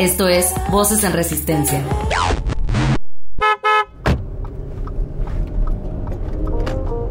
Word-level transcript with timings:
Esto 0.00 0.28
es 0.28 0.54
Voces 0.70 1.04
en 1.04 1.12
Resistencia. 1.12 1.84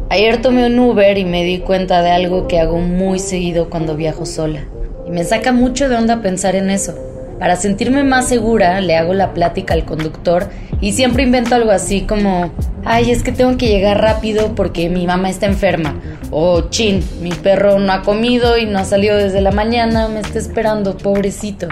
Ayer 0.08 0.42
tomé 0.42 0.66
un 0.66 0.76
Uber 0.76 1.16
y 1.16 1.24
me 1.24 1.44
di 1.44 1.60
cuenta 1.60 2.02
de 2.02 2.10
algo 2.10 2.48
que 2.48 2.58
hago 2.58 2.78
muy 2.78 3.20
seguido 3.20 3.70
cuando 3.70 3.94
viajo 3.94 4.26
sola. 4.26 4.64
Y 5.06 5.12
me 5.12 5.22
saca 5.22 5.52
mucho 5.52 5.88
de 5.88 5.94
onda 5.94 6.20
pensar 6.20 6.56
en 6.56 6.68
eso. 6.68 6.96
Para 7.38 7.54
sentirme 7.54 8.02
más 8.02 8.26
segura, 8.26 8.80
le 8.80 8.96
hago 8.96 9.14
la 9.14 9.34
plática 9.34 9.74
al 9.74 9.84
conductor 9.84 10.48
y 10.80 10.90
siempre 10.90 11.22
invento 11.22 11.54
algo 11.54 11.70
así 11.70 12.00
como, 12.00 12.50
ay, 12.84 13.12
es 13.12 13.22
que 13.22 13.30
tengo 13.30 13.56
que 13.56 13.68
llegar 13.68 14.00
rápido 14.00 14.56
porque 14.56 14.88
mi 14.88 15.06
mamá 15.06 15.30
está 15.30 15.46
enferma. 15.46 15.94
O, 16.32 16.62
chin, 16.70 17.04
mi 17.22 17.30
perro 17.30 17.78
no 17.78 17.92
ha 17.92 18.02
comido 18.02 18.58
y 18.58 18.66
no 18.66 18.80
ha 18.80 18.84
salido 18.84 19.16
desde 19.16 19.42
la 19.42 19.52
mañana, 19.52 20.08
me 20.08 20.18
está 20.18 20.40
esperando, 20.40 20.98
pobrecito. 20.98 21.68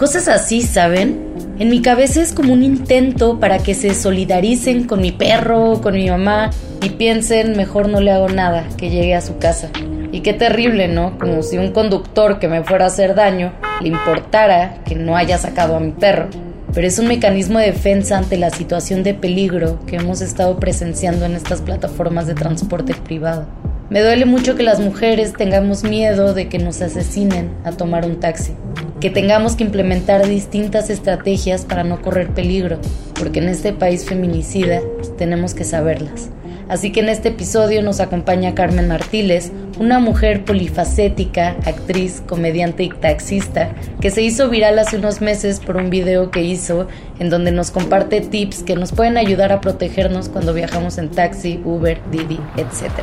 Cosas 0.00 0.28
así, 0.28 0.62
¿saben? 0.62 1.20
En 1.58 1.68
mi 1.68 1.82
cabeza 1.82 2.22
es 2.22 2.32
como 2.32 2.54
un 2.54 2.62
intento 2.62 3.38
para 3.38 3.58
que 3.58 3.74
se 3.74 3.94
solidaricen 3.94 4.84
con 4.86 5.02
mi 5.02 5.12
perro, 5.12 5.82
con 5.82 5.92
mi 5.92 6.08
mamá 6.08 6.48
y 6.82 6.88
piensen, 6.88 7.54
mejor 7.54 7.90
no 7.90 8.00
le 8.00 8.10
hago 8.10 8.30
nada, 8.30 8.66
que 8.78 8.88
llegue 8.88 9.14
a 9.14 9.20
su 9.20 9.36
casa. 9.36 9.68
Y 10.10 10.20
qué 10.20 10.32
terrible, 10.32 10.88
¿no? 10.88 11.18
Como 11.18 11.42
si 11.42 11.58
un 11.58 11.72
conductor 11.72 12.38
que 12.38 12.48
me 12.48 12.64
fuera 12.64 12.86
a 12.86 12.88
hacer 12.88 13.14
daño 13.14 13.52
le 13.82 13.88
importara 13.88 14.82
que 14.86 14.94
no 14.94 15.16
haya 15.16 15.36
sacado 15.36 15.76
a 15.76 15.80
mi 15.80 15.92
perro 15.92 16.30
pero 16.72 16.86
es 16.86 16.98
un 16.98 17.08
mecanismo 17.08 17.58
de 17.58 17.66
defensa 17.66 18.16
ante 18.16 18.36
la 18.36 18.50
situación 18.50 19.02
de 19.02 19.12
peligro 19.12 19.84
que 19.86 19.96
hemos 19.96 20.20
estado 20.20 20.58
presenciando 20.60 21.26
en 21.26 21.34
estas 21.34 21.60
plataformas 21.62 22.26
de 22.28 22.34
transporte 22.34 22.94
privado. 22.94 23.46
Me 23.90 24.02
duele 24.02 24.24
mucho 24.24 24.54
que 24.54 24.62
las 24.62 24.78
mujeres 24.78 25.32
tengamos 25.32 25.82
miedo 25.82 26.32
de 26.32 26.48
que 26.48 26.60
nos 26.60 26.80
asesinen 26.80 27.50
a 27.64 27.72
tomar 27.72 28.06
un 28.06 28.20
taxi, 28.20 28.52
que 29.00 29.10
tengamos 29.10 29.56
que 29.56 29.64
implementar 29.64 30.28
distintas 30.28 30.90
estrategias 30.90 31.64
para 31.64 31.82
no 31.82 32.00
correr 32.00 32.28
peligro, 32.28 32.78
porque 33.18 33.40
en 33.40 33.48
este 33.48 33.72
país 33.72 34.04
feminicida 34.04 34.80
tenemos 35.18 35.54
que 35.54 35.64
saberlas. 35.64 36.28
Así 36.68 36.92
que 36.92 37.00
en 37.00 37.08
este 37.08 37.30
episodio 37.30 37.82
nos 37.82 37.98
acompaña 37.98 38.54
Carmen 38.54 38.86
Martínez, 38.86 39.50
una 39.80 39.98
mujer 39.98 40.44
polifacética, 40.44 41.56
actriz, 41.66 42.22
comediante 42.28 42.84
y 42.84 42.90
taxista, 42.90 43.72
que 44.00 44.10
se 44.12 44.22
hizo 44.22 44.48
viral 44.48 44.78
hace 44.78 44.98
unos 44.98 45.20
meses 45.20 45.58
por 45.58 45.76
un 45.76 45.90
video 45.90 46.30
que 46.30 46.42
hizo 46.42 46.86
en 47.18 47.28
donde 47.28 47.50
nos 47.50 47.72
comparte 47.72 48.20
tips 48.20 48.62
que 48.62 48.76
nos 48.76 48.92
pueden 48.92 49.16
ayudar 49.16 49.50
a 49.50 49.60
protegernos 49.60 50.28
cuando 50.28 50.54
viajamos 50.54 50.96
en 50.96 51.08
taxi, 51.08 51.60
Uber, 51.64 51.98
Didi, 52.12 52.38
etc. 52.56 53.02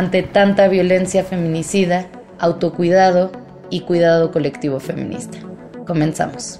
Ante 0.00 0.22
tanta 0.22 0.66
violencia 0.68 1.24
feminicida, 1.24 2.06
autocuidado 2.38 3.32
y 3.68 3.80
cuidado 3.80 4.30
colectivo 4.30 4.80
feminista. 4.80 5.36
Comenzamos. 5.86 6.58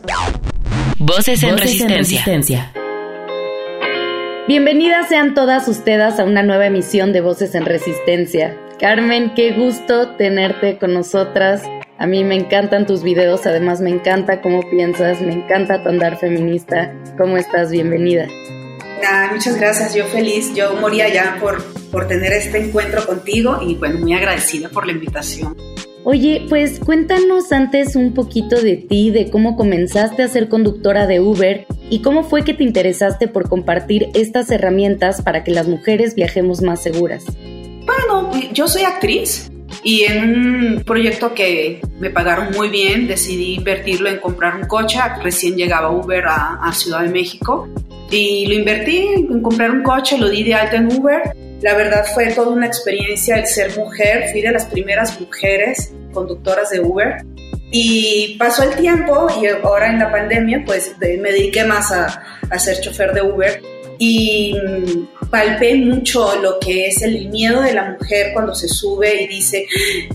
Voces 0.98 1.42
en, 1.42 1.56
resistencia. 1.56 2.70
Bienvenidas 4.46 5.08
sean 5.08 5.32
todas 5.32 5.68
ustedes 5.68 6.20
a 6.20 6.24
una 6.24 6.42
nueva 6.42 6.66
emisión 6.66 7.14
de 7.14 7.22
Voces 7.22 7.54
en 7.54 7.64
Resistencia. 7.64 8.54
Carmen, 8.78 9.32
qué 9.34 9.52
gusto 9.52 10.16
tenerte 10.16 10.76
con 10.76 10.92
nosotras. 10.92 11.62
A 11.96 12.06
mí 12.06 12.24
me 12.24 12.34
encantan 12.34 12.84
tus 12.84 13.02
videos, 13.02 13.46
además 13.46 13.80
me 13.80 13.88
encanta 13.88 14.42
cómo 14.42 14.60
piensas, 14.68 15.22
me 15.22 15.32
encanta 15.32 15.82
tu 15.82 15.88
andar 15.88 16.18
feminista. 16.18 16.92
¿Cómo 17.16 17.38
estás? 17.38 17.70
Bienvenida. 17.70 18.26
Muchas 19.32 19.56
gracias, 19.56 19.94
yo 19.94 20.04
feliz, 20.06 20.52
yo 20.54 20.74
moría 20.76 21.08
ya 21.12 21.38
por, 21.40 21.62
por 21.90 22.08
tener 22.08 22.32
este 22.32 22.58
encuentro 22.58 23.04
contigo 23.06 23.58
y 23.66 23.74
bueno, 23.74 23.98
muy 23.98 24.14
agradecida 24.14 24.68
por 24.68 24.86
la 24.86 24.92
invitación. 24.92 25.56
Oye, 26.02 26.46
pues 26.48 26.80
cuéntanos 26.80 27.52
antes 27.52 27.94
un 27.94 28.14
poquito 28.14 28.60
de 28.60 28.76
ti, 28.76 29.10
de 29.10 29.30
cómo 29.30 29.54
comenzaste 29.54 30.22
a 30.22 30.28
ser 30.28 30.48
conductora 30.48 31.06
de 31.06 31.20
Uber 31.20 31.66
y 31.90 32.00
cómo 32.00 32.24
fue 32.24 32.42
que 32.42 32.54
te 32.54 32.64
interesaste 32.64 33.28
por 33.28 33.48
compartir 33.48 34.08
estas 34.14 34.50
herramientas 34.50 35.20
para 35.20 35.44
que 35.44 35.50
las 35.50 35.68
mujeres 35.68 36.14
viajemos 36.14 36.62
más 36.62 36.82
seguras. 36.82 37.24
Bueno, 37.84 38.30
yo 38.52 38.66
soy 38.66 38.82
actriz 38.82 39.50
y 39.82 40.04
en 40.04 40.22
un 40.24 40.82
proyecto 40.84 41.34
que 41.34 41.82
me 41.98 42.08
pagaron 42.08 42.52
muy 42.52 42.70
bien 42.70 43.06
decidí 43.06 43.56
invertirlo 43.56 44.08
en 44.08 44.18
comprar 44.18 44.56
un 44.56 44.66
coche. 44.66 44.98
Recién 45.22 45.56
llegaba 45.56 45.90
Uber 45.90 46.24
a, 46.26 46.60
a 46.62 46.72
Ciudad 46.72 47.02
de 47.02 47.10
México 47.10 47.68
y 48.10 48.46
lo 48.46 48.54
invertí 48.54 48.98
en 48.98 49.40
comprar 49.40 49.70
un 49.70 49.82
coche, 49.82 50.18
lo 50.18 50.28
di 50.28 50.42
de 50.42 50.54
alta 50.54 50.76
en 50.76 50.92
Uber. 50.92 51.32
La 51.62 51.74
verdad 51.74 52.04
fue 52.12 52.32
toda 52.32 52.50
una 52.50 52.66
experiencia 52.66 53.36
el 53.36 53.46
ser 53.46 53.76
mujer, 53.78 54.28
fui 54.32 54.40
de 54.40 54.50
las 54.50 54.64
primeras 54.66 55.20
mujeres 55.20 55.92
conductoras 56.12 56.70
de 56.70 56.80
Uber. 56.80 57.24
Y 57.72 58.36
pasó 58.36 58.64
el 58.64 58.74
tiempo 58.76 59.28
y 59.40 59.46
ahora 59.46 59.90
en 59.90 60.00
la 60.00 60.10
pandemia 60.10 60.64
pues 60.66 60.96
me 60.98 61.30
dediqué 61.30 61.62
más 61.62 61.92
a, 61.92 62.22
a 62.50 62.58
ser 62.58 62.80
chofer 62.80 63.12
de 63.12 63.22
Uber. 63.22 63.62
Y 63.98 64.54
mm, 64.54 65.28
palpé 65.30 65.76
mucho 65.76 66.40
lo 66.40 66.58
que 66.58 66.88
es 66.88 67.02
el 67.02 67.28
miedo 67.28 67.62
de 67.62 67.74
la 67.74 67.90
mujer 67.92 68.32
cuando 68.32 68.54
se 68.54 68.66
sube 68.66 69.22
y 69.22 69.28
dice, 69.28 69.66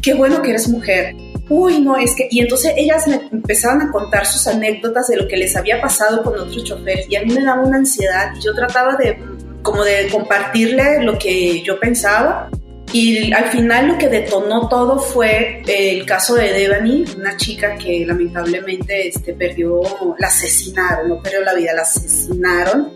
qué 0.02 0.14
bueno 0.14 0.42
que 0.42 0.50
eres 0.50 0.68
mujer. 0.68 1.16
Uy, 1.50 1.80
no, 1.82 1.96
es 1.98 2.16
que... 2.16 2.28
Y 2.32 2.40
entonces 2.40 2.74
ellas 2.76 3.08
me 3.08 3.16
empezaban 3.32 3.82
a 3.82 3.92
contar 3.92 4.26
sus 4.26 4.48
anécdotas 4.48 5.08
de 5.08 5.18
lo 5.18 5.28
que 5.28 5.38
les 5.38 5.56
había 5.56 5.80
pasado 5.80 6.24
con 6.24 6.34
otros 6.40 6.64
choferes 6.64 7.06
y 7.10 7.16
a 7.16 7.22
mí 7.22 7.34
me 7.34 7.44
daba 7.44 7.62
una 7.62 7.78
ansiedad 7.78 8.34
y 8.36 8.42
yo 8.42 8.54
trataba 8.54 8.96
de 8.96 9.18
como 9.62 9.84
de 9.84 10.08
compartirle 10.12 11.04
lo 11.04 11.18
que 11.18 11.62
yo 11.62 11.80
pensaba. 11.80 12.50
Y 12.94 13.34
al 13.34 13.46
final 13.46 13.88
lo 13.90 13.98
que 13.98 14.08
detonó 14.08 14.70
todo 14.70 15.00
fue 15.00 15.64
el 15.68 16.06
caso 16.06 16.36
de 16.36 16.54
Devani, 16.54 17.04
una 17.18 17.36
chica 17.36 17.76
que 17.76 18.06
lamentablemente 18.06 19.08
este, 19.08 19.34
perdió, 19.34 19.82
la 20.18 20.28
asesinaron, 20.28 21.10
no 21.10 21.22
perdió 21.22 21.42
la 21.42 21.56
vida, 21.56 21.74
la 21.74 21.82
asesinaron 21.82 22.94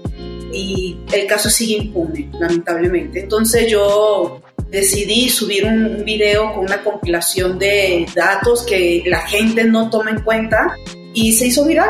y 0.54 0.98
el 1.12 1.28
caso 1.28 1.50
sigue 1.50 1.84
impune, 1.84 2.30
lamentablemente. 2.40 3.22
Entonces 3.22 3.70
yo 3.70 4.42
decidí 4.70 5.30
subir 5.30 5.66
un 5.66 6.04
video 6.06 6.54
con 6.54 6.66
una 6.66 6.84
compilación 6.84 7.58
de 7.58 8.06
datos 8.16 8.66
que 8.66 9.04
la 9.06 9.22
gente 9.22 9.64
no 9.64 9.90
toma 9.90 10.12
en 10.12 10.22
cuenta 10.22 10.76
y 11.14 11.34
se 11.34 11.48
hizo 11.48 11.66
viral. 11.66 11.90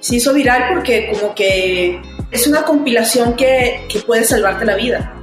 Se 0.00 0.16
hizo 0.16 0.32
viral 0.34 0.64
porque 0.74 1.10
como 1.12 1.34
que 1.34 2.00
es 2.30 2.46
una 2.46 2.62
compilación 2.62 3.34
que, 3.34 3.80
puede 4.06 4.24
salvarte 4.24 4.64
la 4.64 4.76
vida. 4.76 5.14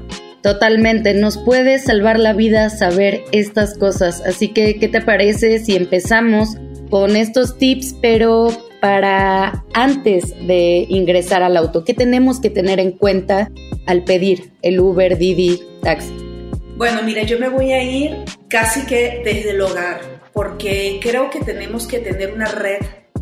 Totalmente, 0.42 1.14
nos 1.14 1.38
puede 1.38 1.80
salvar 1.80 2.20
la 2.20 2.34
vida 2.34 2.70
saber 2.70 3.24
estas 3.32 3.78
cosas. 3.78 4.22
Así 4.26 4.50
que, 4.50 4.78
¿qué 4.78 4.88
te 4.88 5.02
parece 5.02 5.60
si 5.60 5.76
empezamos 5.76 6.50
con 6.90 7.16
estos 7.16 7.58
tips, 7.58 7.96
pero 8.00 8.50
para 8.80 9.64
antes 9.74 10.30
de 10.46 10.86
ingresar 10.88 11.42
al 11.42 11.58
auto? 11.58 11.84
¿Qué 11.84 11.96
tenemos 11.96 12.40
que 12.40 12.52
tener 12.52 12.80
en 12.80 12.92
cuenta 12.92 13.50
al 13.88 14.04
pedir 14.04 14.52
el 14.62 14.80
Uber, 14.80 15.18
Didi, 15.18 15.62
taxi? 15.82 16.25
Bueno, 16.76 17.02
mira, 17.04 17.24
yo 17.24 17.40
me 17.40 17.50
voy 17.50 17.72
a 17.72 17.84
ir 17.84 18.26
casi 18.50 18.86
que 18.86 19.22
desde 19.24 19.52
el 19.52 19.62
hogar, 19.62 20.22
porque 20.34 21.00
creo 21.02 21.30
que 21.30 21.40
tenemos 21.40 21.88
que 21.88 22.00
tener 22.00 22.34
una 22.34 22.46
red 22.46 22.80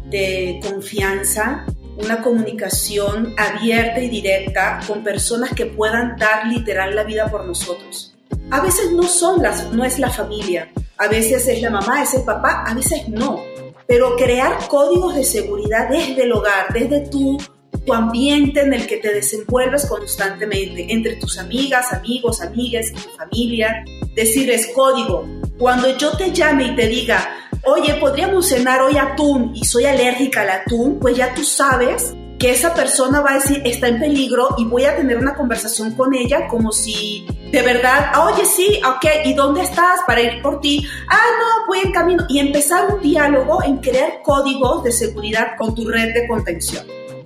de 0.10 0.60
confianza 0.62 1.66
una 1.98 2.22
comunicación 2.22 3.36
abierta 3.38 4.00
y 4.00 4.10
directa 4.10 4.80
con 4.88 5.04
personas 5.04 5.54
que 5.54 5.66
puedan 5.66 6.18
dar 6.18 6.48
literal 6.48 6.96
la 6.96 7.04
vida 7.04 7.30
por 7.30 7.46
nosotros. 7.46 8.16
A 8.52 8.62
veces 8.62 8.92
no 8.92 9.04
son 9.04 9.42
las, 9.42 9.72
no 9.72 9.86
es 9.86 10.00
la 10.00 10.10
familia, 10.10 10.72
a 10.98 11.08
veces 11.08 11.48
es 11.48 11.62
la 11.62 11.70
mamá, 11.70 12.02
es 12.02 12.14
el 12.14 12.24
papá, 12.24 12.64
a 12.66 12.74
veces 12.74 13.08
no. 13.10 13.42
Pero 13.88 14.16
crear 14.16 14.68
códigos 14.68 15.16
de 15.16 15.24
seguridad 15.24 15.90
desde 15.90 16.24
el 16.24 16.32
hogar, 16.32 16.74
desde 16.74 17.08
tu, 17.10 17.38
tu 17.86 17.94
ambiente 17.94 18.62
en 18.62 18.74
el 18.74 18.88
que 18.88 18.98
te 18.98 19.14
desenvuelves 19.14 19.86
constantemente, 19.86 20.86
entre 20.90 21.16
tus 21.16 21.38
amigas, 21.38 21.92
amigos, 21.94 22.42
amigas, 22.42 22.92
tu 22.92 23.10
familia, 23.18 23.84
decirles 24.16 24.70
código. 24.74 25.28
Cuando 25.58 25.98
yo 25.98 26.16
te 26.18 26.32
llame 26.32 26.68
y 26.68 26.76
te 26.76 26.88
diga, 26.88 27.30
oye, 27.64 27.96
podríamos 27.96 28.48
cenar 28.48 28.82
hoy 28.82 28.98
atún 28.98 29.52
y 29.56 29.66
soy 29.66 29.86
alérgica 29.86 30.42
al 30.42 30.50
atún, 30.50 31.00
pues 31.00 31.18
ya 31.18 31.34
tú 31.34 31.44
sabes 31.44 32.14
que 32.40 32.52
esa 32.52 32.74
persona 32.74 33.22
va 33.22 33.32
a 33.32 33.34
decir 33.36 33.62
está 33.64 33.88
en 33.88 34.00
peligro 34.00 34.50
y 34.58 34.66
voy 34.66 34.84
a 34.84 34.98
tener 34.98 35.18
una 35.18 35.34
conversación 35.34 35.92
con 35.96 36.14
ella 36.14 36.48
como 36.48 36.74
si 36.74 37.26
de 37.54 37.62
verdad, 37.62 38.12
oye, 38.26 38.46
sí, 38.46 38.82
ok, 38.84 39.06
¿y 39.26 39.34
dónde 39.34 39.62
estás 39.62 40.02
para 40.08 40.22
ir 40.22 40.42
por 40.42 40.60
ti? 40.60 40.86
Ah, 41.08 41.28
no, 41.40 41.68
voy 41.68 41.80
en 41.86 41.92
camino. 41.92 42.26
Y 42.28 42.40
empezar 42.40 42.92
un 42.92 43.00
diálogo 43.00 43.64
en 43.64 43.78
crear 43.78 44.22
códigos 44.24 44.84
de 44.84 44.92
seguridad 44.92 45.50
con 45.58 45.76
tu 45.76 45.88
red 45.88 46.14
de 46.14 46.28
contención. 46.28 46.84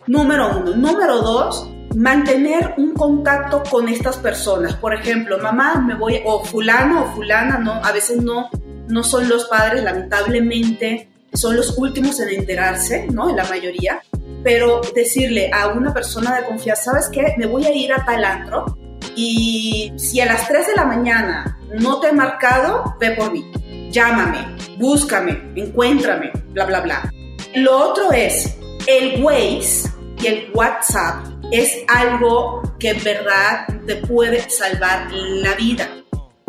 Número 0.08 0.60
uno. 0.60 0.76
Número 0.76 1.22
dos, 1.22 1.70
mantener 1.96 2.76
un 2.78 2.94
contacto 2.94 3.62
con 3.70 3.90
estas 3.90 4.18
personas. 4.18 4.76
Por 4.76 4.94
ejemplo, 4.94 5.38
mamá, 5.38 5.84
me 5.86 5.96
voy, 5.96 6.22
o 6.26 6.44
fulano 6.44 7.04
o 7.04 7.16
fulana, 7.16 7.58
no, 7.58 7.74
a 7.74 7.92
veces 7.92 8.22
no, 8.22 8.50
no 8.88 9.04
son 9.04 9.28
los 9.28 9.46
padres, 9.46 9.84
lamentablemente, 9.84 11.10
son 11.34 11.58
los 11.58 11.78
últimos 11.78 12.20
en 12.22 12.30
enterarse, 12.30 13.08
¿no? 13.12 13.30
En 13.30 13.36
la 13.36 13.44
mayoría. 13.46 14.02
Pero 14.44 14.82
decirle 14.96 15.52
a 15.54 15.68
una 15.68 15.94
persona 15.94 16.38
de 16.38 16.46
confianza, 16.46 16.92
¿sabes 16.92 17.10
qué? 17.12 17.34
Me 17.38 17.46
voy 17.46 17.66
a 17.66 17.74
ir 17.74 17.92
a 17.92 18.06
tal 18.06 18.24
antro 18.24 18.78
y 19.16 19.92
si 19.98 20.22
a 20.22 20.26
las 20.26 20.48
3 20.48 20.68
de 20.68 20.76
la 20.76 20.86
mañana 20.86 21.60
no 21.80 22.00
te 22.00 22.10
he 22.10 22.14
marcado, 22.14 22.96
ve 23.00 23.12
por 23.12 23.32
mí. 23.32 23.52
Llámame, 23.92 24.56
búscame, 24.78 25.52
encuéntrame, 25.56 26.32
bla, 26.52 26.66
bla, 26.66 26.80
bla. 26.82 27.14
Lo 27.56 27.78
otro 27.78 28.12
es 28.12 28.56
el 28.86 29.22
Waze 29.22 29.97
y 30.22 30.28
el 30.28 30.52
WhatsApp 30.54 31.26
es 31.52 31.84
algo 31.88 32.62
que 32.80 32.90
en 32.90 33.04
verdad 33.04 33.68
te 33.86 33.96
puede 33.98 34.50
salvar 34.50 35.12
la 35.12 35.54
vida. 35.54 35.90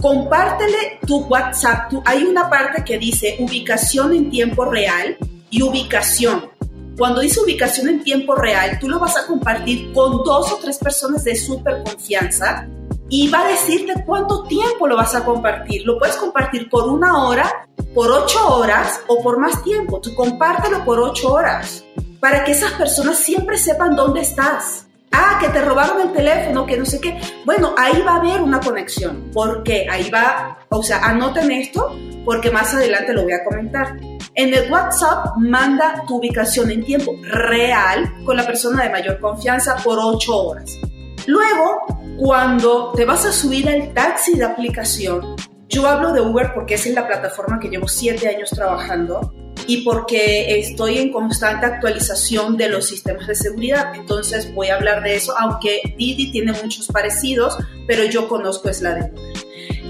Compártele 0.00 1.00
tu 1.06 1.24
WhatsApp. 1.24 1.92
hay 2.04 2.24
una 2.24 2.48
parte 2.48 2.84
que 2.84 2.98
dice 2.98 3.36
ubicación 3.40 4.14
en 4.14 4.30
tiempo 4.30 4.64
real 4.64 5.16
y 5.50 5.62
ubicación. 5.62 6.50
Cuando 6.96 7.20
dice 7.20 7.40
ubicación 7.40 7.88
en 7.88 8.02
tiempo 8.02 8.34
real, 8.34 8.78
tú 8.80 8.88
lo 8.88 8.98
vas 8.98 9.16
a 9.16 9.26
compartir 9.26 9.92
con 9.92 10.24
dos 10.24 10.52
o 10.52 10.56
tres 10.56 10.78
personas 10.78 11.24
de 11.24 11.36
súper 11.36 11.82
confianza 11.84 12.66
y 13.08 13.28
va 13.28 13.40
a 13.40 13.48
decirte 13.48 14.04
cuánto 14.04 14.44
tiempo 14.44 14.86
lo 14.86 14.96
vas 14.96 15.14
a 15.14 15.24
compartir. 15.24 15.84
Lo 15.84 15.98
puedes 15.98 16.16
compartir 16.16 16.68
por 16.68 16.88
una 16.88 17.24
hora, 17.24 17.68
por 17.94 18.10
ocho 18.10 18.54
horas 18.54 19.00
o 19.06 19.22
por 19.22 19.38
más 19.38 19.62
tiempo. 19.62 20.00
Tú 20.00 20.14
compártelo 20.14 20.84
por 20.84 21.00
ocho 21.00 21.32
horas 21.32 21.84
para 22.20 22.44
que 22.44 22.52
esas 22.52 22.72
personas 22.72 23.18
siempre 23.18 23.58
sepan 23.58 23.96
dónde 23.96 24.20
estás. 24.20 24.86
Ah, 25.10 25.38
que 25.40 25.48
te 25.48 25.62
robaron 25.62 26.02
el 26.02 26.12
teléfono, 26.12 26.66
que 26.66 26.76
no 26.76 26.84
sé 26.84 27.00
qué. 27.00 27.18
Bueno, 27.44 27.74
ahí 27.78 28.02
va 28.02 28.12
a 28.12 28.16
haber 28.16 28.42
una 28.42 28.60
conexión. 28.60 29.30
porque 29.32 29.86
Ahí 29.90 30.10
va, 30.10 30.58
o 30.68 30.82
sea, 30.82 30.98
anoten 30.98 31.50
esto 31.50 31.96
porque 32.24 32.50
más 32.50 32.74
adelante 32.74 33.14
lo 33.14 33.22
voy 33.22 33.32
a 33.32 33.42
comentar. 33.42 33.96
En 34.34 34.52
el 34.52 34.70
WhatsApp 34.70 35.36
manda 35.38 36.04
tu 36.06 36.18
ubicación 36.18 36.70
en 36.70 36.84
tiempo 36.84 37.12
real 37.22 38.22
con 38.24 38.36
la 38.36 38.46
persona 38.46 38.84
de 38.84 38.90
mayor 38.90 39.18
confianza 39.18 39.76
por 39.82 39.98
8 39.98 40.36
horas. 40.36 40.78
Luego, 41.26 41.86
cuando 42.18 42.92
te 42.92 43.04
vas 43.04 43.24
a 43.24 43.32
subir 43.32 43.68
al 43.68 43.92
taxi 43.94 44.34
de 44.36 44.44
aplicación, 44.44 45.36
yo 45.68 45.86
hablo 45.86 46.12
de 46.12 46.20
Uber 46.20 46.52
porque 46.54 46.74
esa 46.74 46.88
es 46.88 46.94
la 46.94 47.06
plataforma 47.06 47.60
que 47.60 47.68
llevo 47.68 47.88
7 47.88 48.26
años 48.28 48.50
trabajando 48.50 49.32
y 49.66 49.82
porque 49.82 50.58
estoy 50.58 50.98
en 50.98 51.12
constante 51.12 51.66
actualización 51.66 52.56
de 52.56 52.70
los 52.70 52.86
sistemas 52.86 53.26
de 53.26 53.34
seguridad. 53.34 53.94
Entonces 53.94 54.52
voy 54.54 54.68
a 54.68 54.76
hablar 54.76 55.02
de 55.02 55.16
eso, 55.16 55.34
aunque 55.38 55.94
Didi 55.98 56.32
tiene 56.32 56.52
muchos 56.52 56.86
parecidos, 56.86 57.58
pero 57.86 58.04
yo 58.04 58.28
conozco 58.28 58.70
es 58.70 58.80
la 58.80 58.94
de 58.94 59.12
Uber. 59.12 59.32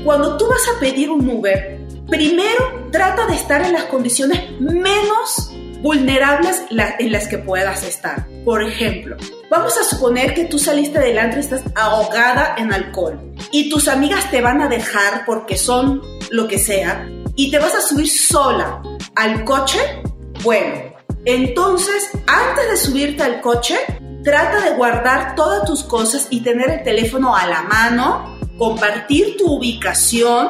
Cuando 0.05 0.37
tú 0.37 0.49
vas 0.49 0.63
a 0.75 0.81
pedir 0.81 1.11
un 1.11 1.29
Uber, 1.29 1.79
primero 2.09 2.89
trata 2.91 3.27
de 3.27 3.35
estar 3.35 3.63
en 3.63 3.73
las 3.73 3.85
condiciones 3.85 4.61
menos 4.61 5.53
vulnerables 5.83 6.63
en 6.71 7.13
las 7.13 7.29
que 7.29 7.39
puedas 7.39 7.83
estar. 7.83 8.27
Por 8.45 8.63
ejemplo, 8.63 9.17
vamos 9.51 9.77
a 9.79 9.85
suponer 9.85 10.35
que 10.35 10.45
tú 10.45 10.59
saliste 10.59 10.99
delante 10.99 11.37
y 11.37 11.41
estás 11.41 11.63
ahogada 11.75 12.55
en 12.59 12.73
alcohol 12.73 13.21
y 13.53 13.71
tus 13.71 13.89
amigas 13.89 14.31
te 14.31 14.41
van 14.41 14.61
a 14.61 14.69
dejar 14.69 15.25
porque 15.25 15.57
son 15.57 16.03
lo 16.31 16.49
que 16.49 16.59
sea 16.59 17.09
y 17.37 17.51
te 17.51 17.59
vas 17.59 17.75
a 17.75 17.81
subir 17.81 18.11
sola 18.11 18.83
al 19.15 19.45
coche, 19.45 19.79
bueno, 20.43 20.97
entonces 21.25 22.11
antes 22.27 22.71
de 22.71 22.77
subirte 22.77 23.23
al 23.23 23.41
coche, 23.41 23.77
trata 24.25 24.61
de 24.61 24.77
guardar 24.77 25.35
todas 25.35 25.65
tus 25.65 25.85
cosas 25.85 26.27
y 26.31 26.41
tener 26.41 26.71
el 26.71 26.83
teléfono 26.83 27.35
a 27.37 27.47
la 27.47 27.63
mano, 27.63 28.39
compartir 28.59 29.37
tu 29.37 29.57
ubicación. 29.57 30.49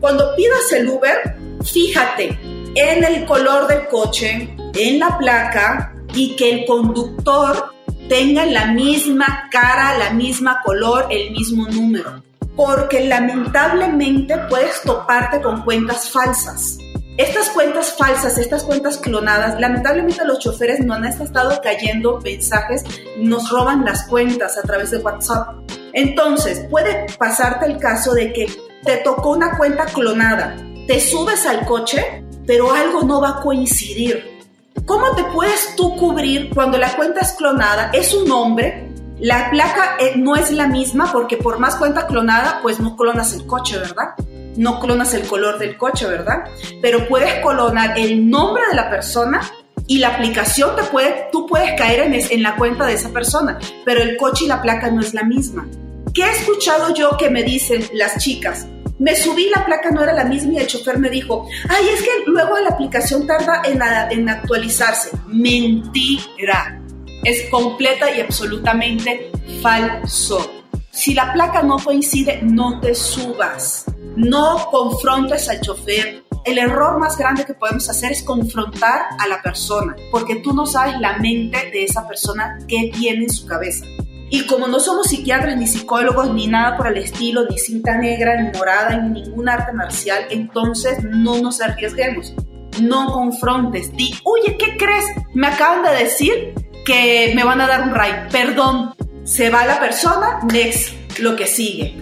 Cuando 0.00 0.34
pidas 0.36 0.72
el 0.72 0.88
Uber, 0.88 1.36
fíjate 1.64 2.38
en 2.76 3.02
el 3.02 3.24
color 3.24 3.66
del 3.66 3.88
coche, 3.88 4.54
en 4.74 4.98
la 4.98 5.18
placa 5.18 5.94
y 6.14 6.36
que 6.36 6.50
el 6.50 6.66
conductor 6.66 7.72
tenga 8.08 8.46
la 8.46 8.66
misma 8.66 9.48
cara, 9.50 9.98
la 9.98 10.10
misma 10.10 10.60
color, 10.64 11.08
el 11.10 11.32
mismo 11.32 11.66
número 11.66 12.22
porque 12.56 13.04
lamentablemente 13.04 14.38
puedes 14.48 14.80
toparte 14.82 15.42
con 15.42 15.62
cuentas 15.62 16.10
falsas. 16.10 16.78
Estas 17.18 17.48
cuentas 17.50 17.94
falsas, 17.96 18.36
estas 18.38 18.64
cuentas 18.64 18.98
clonadas, 18.98 19.58
lamentablemente 19.60 20.24
los 20.24 20.38
choferes 20.38 20.80
no 20.80 20.94
han 20.94 21.04
estado 21.04 21.60
cayendo 21.62 22.20
mensajes, 22.22 22.84
nos 23.18 23.50
roban 23.50 23.84
las 23.84 24.06
cuentas 24.06 24.58
a 24.58 24.62
través 24.62 24.90
de 24.90 24.98
WhatsApp. 24.98 25.48
Entonces, 25.92 26.66
puede 26.70 27.06
pasarte 27.18 27.66
el 27.66 27.78
caso 27.78 28.12
de 28.12 28.32
que 28.32 28.46
te 28.84 28.98
tocó 28.98 29.30
una 29.30 29.56
cuenta 29.56 29.86
clonada, 29.86 30.56
te 30.86 31.00
subes 31.00 31.46
al 31.46 31.64
coche, 31.64 32.25
pero 32.46 32.72
algo 32.72 33.02
no 33.02 33.20
va 33.20 33.30
a 33.30 33.40
coincidir. 33.40 34.36
¿Cómo 34.84 35.14
te 35.16 35.24
puedes 35.24 35.74
tú 35.76 35.96
cubrir 35.96 36.50
cuando 36.54 36.78
la 36.78 36.94
cuenta 36.96 37.20
es 37.20 37.32
clonada? 37.32 37.90
Es 37.92 38.14
un 38.14 38.30
hombre 38.30 38.86
la 39.18 39.50
placa 39.50 39.96
eh, 39.98 40.12
no 40.16 40.36
es 40.36 40.50
la 40.50 40.66
misma 40.66 41.10
porque 41.10 41.38
por 41.38 41.58
más 41.58 41.76
cuenta 41.76 42.06
clonada, 42.06 42.60
pues 42.62 42.80
no 42.80 42.96
clonas 42.96 43.32
el 43.32 43.46
coche, 43.46 43.78
¿verdad? 43.78 44.14
No 44.56 44.78
clonas 44.78 45.14
el 45.14 45.26
color 45.26 45.58
del 45.58 45.78
coche, 45.78 46.06
¿verdad? 46.06 46.44
Pero 46.82 47.08
puedes 47.08 47.34
clonar 47.40 47.98
el 47.98 48.28
nombre 48.28 48.62
de 48.68 48.76
la 48.76 48.90
persona 48.90 49.40
y 49.86 49.98
la 49.98 50.08
aplicación 50.08 50.76
te 50.76 50.82
puede, 50.84 51.28
tú 51.32 51.46
puedes 51.46 51.72
caer 51.78 52.00
en, 52.00 52.14
en 52.14 52.42
la 52.42 52.56
cuenta 52.56 52.84
de 52.84 52.94
esa 52.94 53.08
persona, 53.08 53.58
pero 53.86 54.02
el 54.02 54.18
coche 54.18 54.44
y 54.44 54.48
la 54.48 54.60
placa 54.60 54.90
no 54.90 55.00
es 55.00 55.14
la 55.14 55.22
misma. 55.22 55.66
¿Qué 56.12 56.22
he 56.22 56.30
escuchado 56.30 56.92
yo 56.92 57.16
que 57.16 57.30
me 57.30 57.42
dicen 57.42 57.88
las 57.94 58.18
chicas? 58.18 58.66
Me 58.98 59.14
subí, 59.14 59.50
la 59.54 59.64
placa 59.66 59.90
no 59.90 60.02
era 60.02 60.12
la 60.12 60.24
misma 60.24 60.54
y 60.54 60.58
el 60.58 60.66
chofer 60.66 60.98
me 60.98 61.10
dijo, 61.10 61.46
ay, 61.68 61.84
es 61.92 62.02
que 62.02 62.10
luego 62.26 62.58
la 62.58 62.70
aplicación 62.70 63.26
tarda 63.26 63.62
en, 63.64 63.80
en 64.10 64.28
actualizarse. 64.28 65.10
Mentira 65.26 66.80
es 67.26 67.50
completa 67.50 68.14
y 68.14 68.20
absolutamente 68.20 69.32
falso. 69.60 70.64
Si 70.90 71.12
la 71.12 71.32
placa 71.32 71.62
no 71.62 71.76
coincide, 71.78 72.40
no 72.42 72.80
te 72.80 72.94
subas. 72.94 73.84
No 74.16 74.68
confrontes 74.70 75.48
al 75.48 75.60
chofer. 75.60 76.24
El 76.44 76.58
error 76.58 76.98
más 76.98 77.18
grande 77.18 77.44
que 77.44 77.54
podemos 77.54 77.90
hacer 77.90 78.12
es 78.12 78.22
confrontar 78.22 79.08
a 79.18 79.26
la 79.26 79.42
persona, 79.42 79.96
porque 80.12 80.36
tú 80.36 80.54
no 80.54 80.64
sabes 80.64 81.00
la 81.00 81.18
mente 81.18 81.70
de 81.72 81.84
esa 81.84 82.06
persona 82.06 82.58
que 82.68 82.92
tiene 82.96 83.24
en 83.24 83.30
su 83.30 83.44
cabeza. 83.46 83.84
Y 84.28 84.46
como 84.46 84.66
no 84.66 84.80
somos 84.80 85.08
psiquiatras 85.08 85.56
ni 85.56 85.66
psicólogos 85.66 86.32
ni 86.32 86.48
nada 86.48 86.76
por 86.76 86.88
el 86.88 86.98
estilo, 86.98 87.46
ni 87.48 87.58
cinta 87.58 87.96
negra, 87.96 88.40
ni 88.40 88.56
morada, 88.56 88.96
ni 88.96 89.22
ningún 89.22 89.48
arte 89.48 89.72
marcial, 89.72 90.26
entonces 90.30 90.98
no 91.04 91.40
nos 91.40 91.60
arriesguemos. 91.60 92.34
No 92.82 93.12
confrontes. 93.12 93.92
Di, 93.92 94.14
oye, 94.24 94.56
¿qué 94.58 94.76
crees? 94.76 95.04
Me 95.32 95.46
acaban 95.46 95.82
de 95.82 96.04
decir 96.04 96.54
que 96.84 97.32
me 97.34 97.44
van 97.44 97.60
a 97.60 97.66
dar 97.66 97.82
un 97.82 97.94
ride. 97.94 98.28
Perdón, 98.30 98.94
se 99.24 99.48
va 99.48 99.64
la 99.64 99.78
persona, 99.78 100.40
next, 100.52 101.18
lo 101.20 101.36
que 101.36 101.46
sigue. 101.46 101.96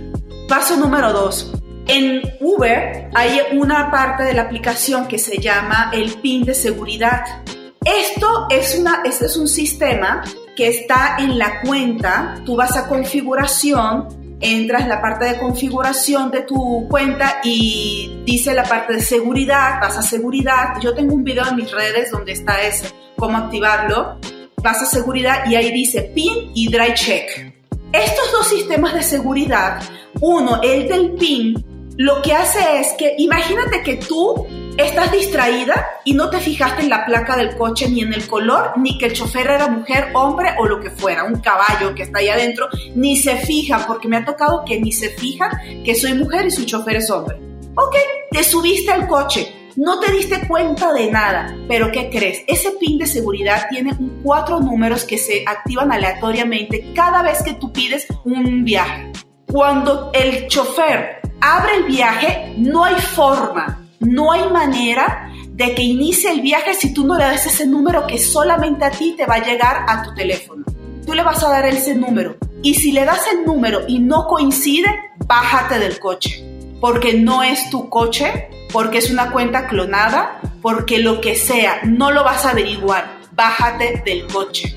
Paso 0.48 0.76
número 0.76 1.12
dos. 1.12 1.52
En 1.86 2.22
Uber 2.40 3.10
hay 3.14 3.40
una 3.52 3.90
parte 3.90 4.24
de 4.24 4.32
la 4.32 4.42
aplicación 4.42 5.06
que 5.06 5.18
se 5.18 5.38
llama 5.38 5.90
el 5.92 6.14
PIN 6.14 6.44
de 6.44 6.54
seguridad. 6.54 7.44
Esto 7.84 8.46
es, 8.50 8.76
una, 8.78 9.02
este 9.04 9.26
es 9.26 9.36
un 9.36 9.46
sistema 9.46 10.22
que 10.56 10.68
está 10.68 11.16
en 11.18 11.38
la 11.38 11.60
cuenta. 11.60 12.42
Tú 12.44 12.56
vas 12.56 12.76
a 12.76 12.88
configuración, 12.88 14.36
entras 14.40 14.82
en 14.82 14.88
la 14.88 15.00
parte 15.00 15.24
de 15.24 15.38
configuración 15.38 16.30
de 16.30 16.42
tu 16.42 16.86
cuenta 16.88 17.40
y 17.44 18.22
dice 18.24 18.54
la 18.54 18.64
parte 18.64 18.94
de 18.94 19.00
seguridad, 19.00 19.80
vas 19.80 19.98
a 19.98 20.02
seguridad. 20.02 20.80
Yo 20.80 20.94
tengo 20.94 21.14
un 21.14 21.24
video 21.24 21.46
en 21.48 21.56
mis 21.56 21.70
redes 21.70 22.10
donde 22.10 22.32
está 22.32 22.62
ese, 22.62 22.90
cómo 23.16 23.38
activarlo 23.38 24.18
vas 24.64 24.80
a 24.80 24.86
seguridad 24.86 25.44
y 25.46 25.54
ahí 25.54 25.70
dice 25.70 26.10
PIN 26.14 26.50
y 26.54 26.68
Dry 26.70 26.94
Check. 26.94 27.54
Estos 27.92 28.32
dos 28.32 28.48
sistemas 28.48 28.94
de 28.94 29.02
seguridad, 29.02 29.80
uno, 30.20 30.60
el 30.62 30.88
del 30.88 31.12
PIN, 31.12 31.64
lo 31.98 32.22
que 32.22 32.32
hace 32.32 32.80
es 32.80 32.94
que 32.94 33.14
imagínate 33.18 33.82
que 33.82 33.96
tú 33.96 34.46
estás 34.76 35.12
distraída 35.12 36.00
y 36.04 36.14
no 36.14 36.30
te 36.30 36.40
fijaste 36.40 36.82
en 36.82 36.90
la 36.90 37.06
placa 37.06 37.36
del 37.36 37.56
coche 37.56 37.88
ni 37.88 38.00
en 38.00 38.12
el 38.12 38.26
color, 38.26 38.72
ni 38.76 38.98
que 38.98 39.06
el 39.06 39.12
chofer 39.12 39.46
era 39.46 39.68
mujer, 39.68 40.10
hombre 40.14 40.50
o 40.58 40.66
lo 40.66 40.80
que 40.80 40.90
fuera, 40.90 41.24
un 41.24 41.40
caballo 41.40 41.94
que 41.94 42.02
está 42.02 42.18
ahí 42.18 42.28
adentro, 42.28 42.68
ni 42.94 43.16
se 43.16 43.36
fijan, 43.36 43.86
porque 43.86 44.08
me 44.08 44.16
ha 44.16 44.24
tocado 44.24 44.64
que 44.64 44.80
ni 44.80 44.92
se 44.92 45.10
fijan 45.10 45.50
que 45.84 45.94
soy 45.94 46.14
mujer 46.14 46.46
y 46.46 46.50
su 46.50 46.64
chofer 46.64 46.96
es 46.96 47.10
hombre. 47.10 47.38
Ok, 47.76 47.96
te 48.30 48.44
subiste 48.44 48.90
al 48.92 49.06
coche, 49.06 49.70
no 49.76 49.98
te 49.98 50.12
diste 50.12 50.46
cuenta 50.46 50.92
de 50.92 51.10
nada, 51.10 51.56
pero 51.68 51.90
¿qué 51.90 52.08
crees? 52.10 52.42
Ese 52.46 52.72
pin 52.72 52.98
de 52.98 53.06
seguridad 53.06 53.66
tiene 53.68 53.96
cuatro 54.22 54.60
números 54.60 55.04
que 55.04 55.18
se 55.18 55.44
activan 55.46 55.90
aleatoriamente 55.90 56.92
cada 56.94 57.22
vez 57.22 57.42
que 57.42 57.54
tú 57.54 57.72
pides 57.72 58.06
un 58.24 58.64
viaje. 58.64 59.10
Cuando 59.50 60.10
el 60.14 60.46
chofer 60.46 61.20
abre 61.40 61.76
el 61.76 61.84
viaje, 61.84 62.54
no 62.56 62.84
hay 62.84 62.94
forma, 62.94 63.83
no 64.04 64.32
hay 64.32 64.48
manera 64.50 65.30
de 65.50 65.74
que 65.74 65.82
inicie 65.82 66.30
el 66.30 66.40
viaje 66.40 66.74
si 66.74 66.92
tú 66.92 67.06
no 67.06 67.16
le 67.16 67.24
das 67.24 67.46
ese 67.46 67.66
número 67.66 68.06
que 68.06 68.18
solamente 68.18 68.84
a 68.84 68.90
ti 68.90 69.14
te 69.16 69.26
va 69.26 69.36
a 69.36 69.44
llegar 69.44 69.84
a 69.88 70.02
tu 70.02 70.14
teléfono. 70.14 70.64
Tú 71.06 71.14
le 71.14 71.22
vas 71.22 71.42
a 71.42 71.50
dar 71.50 71.66
ese 71.66 71.94
número. 71.94 72.36
Y 72.62 72.74
si 72.74 72.92
le 72.92 73.04
das 73.04 73.20
el 73.32 73.44
número 73.44 73.82
y 73.86 73.98
no 73.98 74.26
coincide, 74.26 74.88
bájate 75.26 75.78
del 75.78 75.98
coche. 75.98 76.44
Porque 76.80 77.14
no 77.14 77.42
es 77.42 77.70
tu 77.70 77.88
coche, 77.88 78.48
porque 78.72 78.98
es 78.98 79.10
una 79.10 79.30
cuenta 79.30 79.68
clonada, 79.68 80.40
porque 80.62 80.98
lo 80.98 81.20
que 81.20 81.36
sea, 81.36 81.80
no 81.84 82.10
lo 82.10 82.24
vas 82.24 82.44
a 82.44 82.50
averiguar. 82.50 83.18
Bájate 83.32 84.02
del 84.04 84.26
coche. 84.26 84.74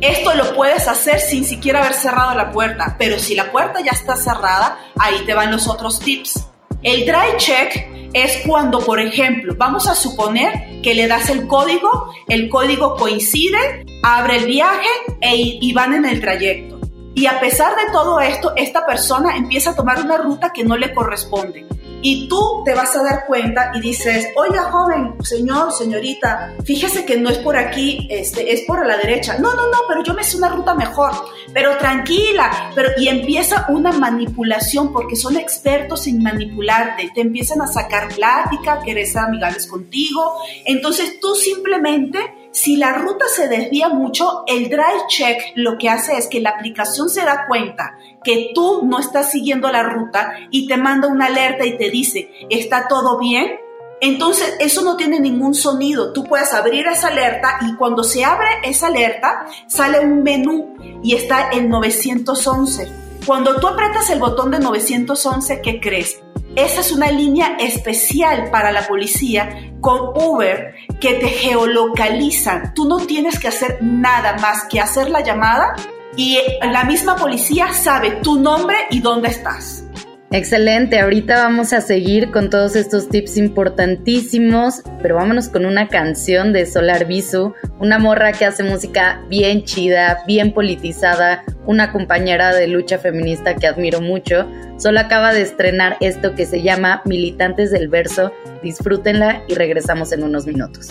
Esto 0.00 0.34
lo 0.34 0.54
puedes 0.54 0.86
hacer 0.86 1.18
sin 1.20 1.44
siquiera 1.44 1.80
haber 1.80 1.94
cerrado 1.94 2.34
la 2.34 2.52
puerta, 2.52 2.96
pero 2.98 3.18
si 3.18 3.34
la 3.34 3.50
puerta 3.50 3.80
ya 3.80 3.90
está 3.90 4.16
cerrada, 4.16 4.78
ahí 4.96 5.24
te 5.26 5.34
van 5.34 5.50
los 5.50 5.66
otros 5.66 5.98
tips. 5.98 6.46
El 6.82 7.04
dry 7.04 7.36
check 7.38 7.87
es 8.12 8.42
cuando, 8.46 8.80
por 8.80 9.00
ejemplo, 9.00 9.54
vamos 9.56 9.86
a 9.86 9.94
suponer 9.94 10.80
que 10.82 10.94
le 10.94 11.06
das 11.06 11.30
el 11.30 11.46
código, 11.46 12.12
el 12.28 12.48
código 12.48 12.96
coincide, 12.96 13.84
abre 14.02 14.36
el 14.36 14.46
viaje 14.46 14.88
e, 15.20 15.58
y 15.60 15.72
van 15.72 15.94
en 15.94 16.04
el 16.04 16.20
trayecto. 16.20 16.78
Y 17.14 17.26
a 17.26 17.40
pesar 17.40 17.74
de 17.74 17.90
todo 17.92 18.20
esto, 18.20 18.52
esta 18.56 18.86
persona 18.86 19.36
empieza 19.36 19.70
a 19.70 19.76
tomar 19.76 20.00
una 20.00 20.18
ruta 20.18 20.52
que 20.52 20.64
no 20.64 20.76
le 20.76 20.94
corresponde 20.94 21.66
y 22.02 22.28
tú 22.28 22.62
te 22.64 22.74
vas 22.74 22.94
a 22.96 23.02
dar 23.02 23.26
cuenta 23.26 23.72
y 23.74 23.80
dices, 23.80 24.28
oiga 24.36 24.70
joven, 24.70 25.14
señor, 25.22 25.72
señorita, 25.72 26.54
fíjese 26.64 27.04
que 27.04 27.16
no 27.16 27.30
es 27.30 27.38
por 27.38 27.56
aquí, 27.56 28.06
este, 28.10 28.52
es 28.52 28.62
por 28.62 28.86
la 28.86 28.96
derecha. 28.96 29.38
No, 29.38 29.54
no, 29.54 29.70
no, 29.70 29.78
pero 29.88 30.02
yo 30.04 30.14
me 30.14 30.24
sé 30.24 30.36
una 30.36 30.48
ruta 30.48 30.74
mejor, 30.74 31.12
pero 31.52 31.76
tranquila, 31.78 32.70
pero 32.74 32.90
y 32.96 33.08
empieza 33.08 33.66
una 33.68 33.92
manipulación 33.92 34.92
porque 34.92 35.16
son 35.16 35.36
expertos 35.36 36.06
en 36.06 36.22
manipularte, 36.22 37.10
te 37.14 37.20
empiezan 37.20 37.60
a 37.62 37.66
sacar 37.66 38.08
plática, 38.14 38.80
querer 38.84 39.06
ser 39.06 39.22
amigables 39.22 39.66
contigo, 39.66 40.34
entonces 40.64 41.18
tú 41.20 41.34
simplemente 41.34 42.37
si 42.50 42.76
la 42.76 42.92
ruta 42.92 43.26
se 43.34 43.48
desvía 43.48 43.88
mucho, 43.88 44.42
el 44.46 44.68
drive 44.68 45.06
check 45.08 45.38
lo 45.54 45.78
que 45.78 45.88
hace 45.88 46.16
es 46.16 46.26
que 46.26 46.40
la 46.40 46.50
aplicación 46.50 47.08
se 47.08 47.24
da 47.24 47.46
cuenta 47.46 47.96
que 48.24 48.50
tú 48.54 48.82
no 48.84 48.98
estás 48.98 49.30
siguiendo 49.30 49.70
la 49.70 49.82
ruta 49.82 50.34
y 50.50 50.66
te 50.66 50.76
manda 50.76 51.08
una 51.08 51.26
alerta 51.26 51.64
y 51.66 51.76
te 51.76 51.90
dice, 51.90 52.30
¿está 52.50 52.88
todo 52.88 53.18
bien? 53.18 53.58
Entonces, 54.00 54.54
eso 54.60 54.82
no 54.82 54.96
tiene 54.96 55.18
ningún 55.18 55.54
sonido. 55.54 56.12
Tú 56.12 56.24
puedes 56.24 56.52
abrir 56.54 56.86
esa 56.86 57.08
alerta 57.08 57.58
y 57.62 57.74
cuando 57.74 58.04
se 58.04 58.24
abre 58.24 58.46
esa 58.62 58.86
alerta, 58.86 59.46
sale 59.66 60.00
un 60.00 60.22
menú 60.22 60.76
y 61.02 61.14
está 61.14 61.50
el 61.50 61.68
911. 61.68 62.88
Cuando 63.26 63.56
tú 63.56 63.66
apretas 63.66 64.08
el 64.10 64.20
botón 64.20 64.52
de 64.52 64.60
911, 64.60 65.60
¿qué 65.62 65.80
crees? 65.80 66.20
Esa 66.56 66.80
es 66.80 66.92
una 66.92 67.10
línea 67.10 67.56
especial 67.60 68.50
para 68.50 68.72
la 68.72 68.86
policía 68.86 69.72
con 69.80 70.00
Uber 70.14 70.74
que 71.00 71.14
te 71.14 71.28
geolocalizan. 71.28 72.74
Tú 72.74 72.88
no 72.88 72.98
tienes 72.98 73.38
que 73.38 73.48
hacer 73.48 73.78
nada 73.80 74.36
más 74.40 74.64
que 74.68 74.80
hacer 74.80 75.10
la 75.10 75.20
llamada 75.20 75.76
y 76.16 76.38
la 76.60 76.84
misma 76.84 77.16
policía 77.16 77.72
sabe 77.72 78.12
tu 78.22 78.40
nombre 78.40 78.76
y 78.90 79.00
dónde 79.00 79.28
estás. 79.28 79.84
Excelente, 80.30 81.00
ahorita 81.00 81.42
vamos 81.42 81.72
a 81.72 81.80
seguir 81.80 82.30
con 82.30 82.50
todos 82.50 82.76
estos 82.76 83.08
tips 83.08 83.38
importantísimos, 83.38 84.82
pero 85.00 85.14
vámonos 85.14 85.48
con 85.48 85.64
una 85.64 85.88
canción 85.88 86.52
de 86.52 86.66
Solar 86.66 87.06
Visu, 87.06 87.54
una 87.80 87.98
morra 87.98 88.32
que 88.32 88.44
hace 88.44 88.62
música 88.62 89.22
bien 89.30 89.64
chida, 89.64 90.18
bien 90.26 90.52
politizada, 90.52 91.44
una 91.64 91.92
compañera 91.92 92.54
de 92.54 92.68
lucha 92.68 92.98
feminista 92.98 93.56
que 93.56 93.66
admiro 93.66 94.02
mucho. 94.02 94.46
Solo 94.76 95.00
acaba 95.00 95.32
de 95.32 95.40
estrenar 95.40 95.96
esto 96.00 96.34
que 96.34 96.44
se 96.44 96.62
llama 96.62 97.00
Militantes 97.06 97.70
del 97.70 97.88
Verso. 97.88 98.30
Disfrútenla 98.62 99.44
y 99.48 99.54
regresamos 99.54 100.12
en 100.12 100.24
unos 100.24 100.46
minutos. 100.46 100.88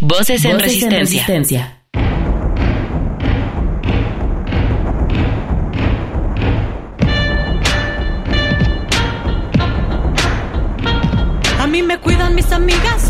Voces 0.00 0.42
en, 0.46 0.58
resistencia. 0.58 1.81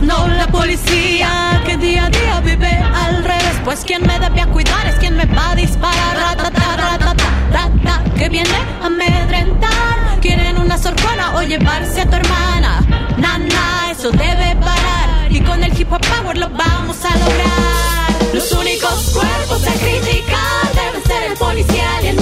No 0.03 0.27
la 0.29 0.47
policía 0.49 1.63
que 1.65 1.77
día 1.77 2.07
a 2.07 2.11
día 2.11 2.41
vive 2.41 2.71
al 2.71 3.25
revés. 3.25 3.61
Pues 3.65 3.85
quien 3.85 4.07
me 4.07 4.19
debe 4.19 4.45
cuidar 4.47 4.87
es 4.87 4.97
quien 4.97 5.17
me 5.17 5.25
va 5.27 5.53
a 5.53 5.55
disparar. 5.55 6.13
Que 8.17 8.29
viene 8.29 8.55
a 8.81 8.87
amedrentar. 8.87 10.21
Quieren 10.21 10.57
una 10.57 10.79
sorjuana 10.79 11.35
o 11.35 11.43
llevarse 11.43 12.03
a 12.03 12.07
tu 12.09 12.15
hermana. 12.15 12.81
Nana, 13.17 13.91
eso 13.91 14.13
debe 14.13 14.55
parar. 14.61 15.27
Y 15.29 15.41
con 15.41 15.63
el 15.65 15.77
hip 15.77 15.93
hop 15.93 16.01
power 16.07 16.39
lo 16.39 16.49
vamos 16.51 17.05
a 17.05 17.17
lograr. 17.19 18.33
Los 18.33 18.53
únicos 18.53 19.11
cuerpos 19.13 19.67
a 19.67 19.73
criticar 19.73 20.71
deben 20.73 21.03
ser 21.05 21.33
el 21.33 21.37
policial 21.37 22.05
y 22.05 22.07
el 22.07 22.22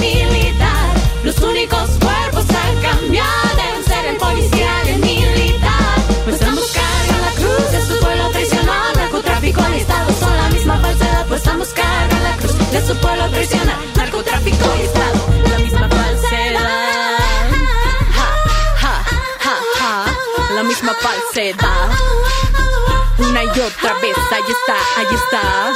ahí 24.41 24.51
está, 24.51 24.99
ahí 24.99 25.15
está. 25.15 25.73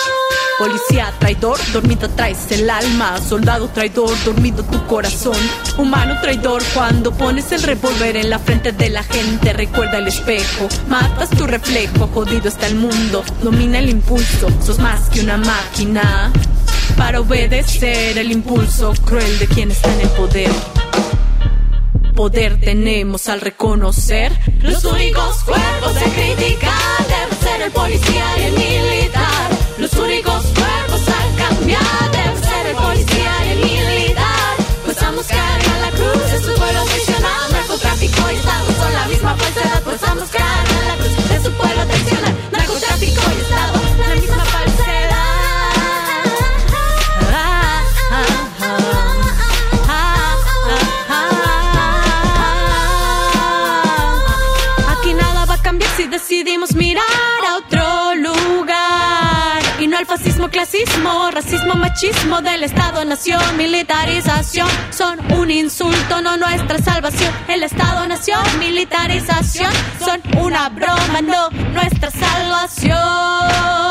Policía 0.58 1.14
traidor, 1.20 1.60
dormido 1.74 2.10
traes 2.10 2.52
el 2.52 2.70
alma. 2.70 3.20
Soldado 3.22 3.68
traidor, 3.70 4.12
dormido 4.24 4.64
tu 4.64 4.86
corazón. 4.88 5.38
Humano 5.78 6.16
traidor, 6.22 6.64
cuando 6.74 7.12
pones 7.12 7.52
el 7.52 7.64
revólver 7.64 8.16
en 8.18 8.30
la 8.30 8.40
frente 8.40 8.72
de 8.72 8.90
la 8.90 9.04
gente, 9.04 9.54
recuerda 9.54 9.98
el 9.98 10.08
espejo. 10.08 10.68
Matas 10.88 11.30
tu 11.32 11.46
reflejo, 11.46 12.08
jodido 12.08 12.48
está 12.48 12.68
el 12.68 12.76
mundo. 12.76 13.24
Domina 13.44 13.80
el 13.80 13.90
impulso, 13.90 14.48
sos 14.66 14.80
más 14.80 15.10
que 15.10 15.22
una 15.22 15.38
máquina. 15.38 16.32
Para 16.98 17.20
obedecer 17.20 18.18
el 18.18 18.32
impulso 18.32 18.94
cruel 19.04 19.40
de 19.40 19.48
quien 19.48 19.72
está 19.72 19.94
en 19.94 20.02
el 20.02 20.10
poder 20.10 20.52
poder 22.16 22.58
tenemos 22.62 23.28
al 23.28 23.42
reconocer 23.42 24.32
los 24.62 24.86
únicos 24.86 25.44
cuerpos 25.44 25.96
de 25.96 26.06
criticar 26.36 27.05
el 27.66 27.72
policía 27.72 28.26
y 28.38 28.42
el 28.44 28.54
militar. 28.54 29.50
Los 29.78 29.94
únicos 29.94 30.46
cuerpos 30.54 31.02
a 31.10 31.50
cambiar 31.50 32.05
racismo, 61.36 61.76
machismo 61.76 62.42
del 62.42 62.64
Estado-Nación, 62.64 63.58
militarización. 63.58 64.70
Son 64.90 65.20
un 65.34 65.52
insulto, 65.52 66.22
no 66.22 66.38
nuestra 66.38 66.78
salvación. 66.80 67.34
El 67.50 67.64
Estado-Nación, 67.64 68.40
militarización. 68.58 69.72
Son 70.00 70.22
una 70.42 70.70
broma, 70.70 71.22
no 71.22 71.50
nuestra 71.74 72.10
salvación. 72.10 73.85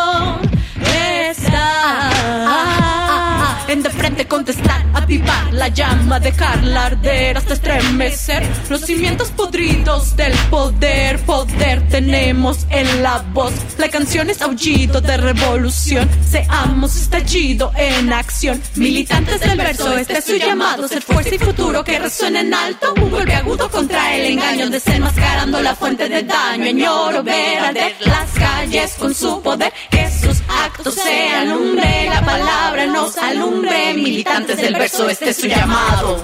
De 3.74 3.90
frente 3.90 4.26
contestar 4.26 4.86
avivar 4.94 5.52
la 5.52 5.66
llama, 5.66 6.20
dejarla 6.20 6.86
arder 6.86 7.36
hasta 7.36 7.54
estremecer 7.54 8.46
los 8.70 8.82
cimientos 8.82 9.30
podridos 9.32 10.14
del 10.16 10.32
poder. 10.48 11.18
Poder 11.20 11.86
tenemos 11.88 12.66
en 12.70 13.02
la 13.02 13.18
voz. 13.32 13.52
La 13.76 13.88
canción 13.88 14.30
es 14.30 14.40
aullido 14.42 15.00
de 15.00 15.16
revolución. 15.16 16.08
Seamos 16.30 16.94
estallido 16.94 17.72
en 17.76 18.12
acción. 18.12 18.62
Militantes 18.76 19.40
del 19.40 19.58
verso, 19.58 19.98
este 19.98 20.18
es 20.18 20.24
su 20.24 20.36
llamado. 20.36 20.86
Ser 20.86 21.02
fuerza 21.02 21.34
y 21.34 21.38
futuro 21.38 21.82
que 21.82 21.98
resuene 21.98 22.40
en 22.40 22.54
alto. 22.54 22.94
Un 22.96 23.10
golpe 23.10 23.34
agudo 23.34 23.68
contra 23.68 24.14
el 24.14 24.32
engaño, 24.32 24.70
desenmascarando 24.70 25.60
la 25.60 25.74
fuente 25.74 26.08
de 26.08 26.22
daño. 26.22 26.64
Añoro 26.64 27.24
ver 27.24 27.58
arder 27.58 27.96
las 28.00 28.30
calles 28.30 28.94
con 28.98 29.12
su 29.12 29.42
poder. 29.42 29.72
Que 29.90 30.08
sus 30.10 30.33
actos 30.48 30.94
se 30.94 31.28
alumbre, 31.30 32.06
la 32.08 32.24
palabra 32.24 32.86
nos 32.86 33.16
alumbre. 33.18 33.94
Militantes 33.94 34.56
del 34.56 34.74
verso, 34.74 35.08
este 35.08 35.30
es 35.30 35.36
su 35.36 35.46
llamado. 35.46 36.20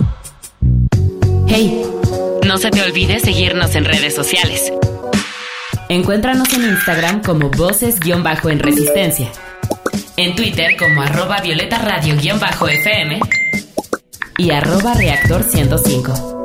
Hey, 1.49 1.85
no 2.47 2.59
se 2.59 2.71
te 2.71 2.83
olvide 2.83 3.21
seguirnos 3.21 3.75
en 3.75 3.85
redes 3.85 4.15
sociales. 4.15 4.73
Encuéntranos 5.89 6.53
en 6.53 6.63
Instagram 6.63 7.23
como 7.23 7.51
voces-en 7.51 8.59
resistencia. 8.61 9.33
En 10.17 10.37
Twitter 10.37 10.77
como 10.77 11.03
arroba 11.03 11.41
violeta 11.41 11.79
radio-fm 11.79 13.21
y 14.39 14.51
arroba 14.51 14.95
reactor 14.95 15.43
105. 15.43 16.40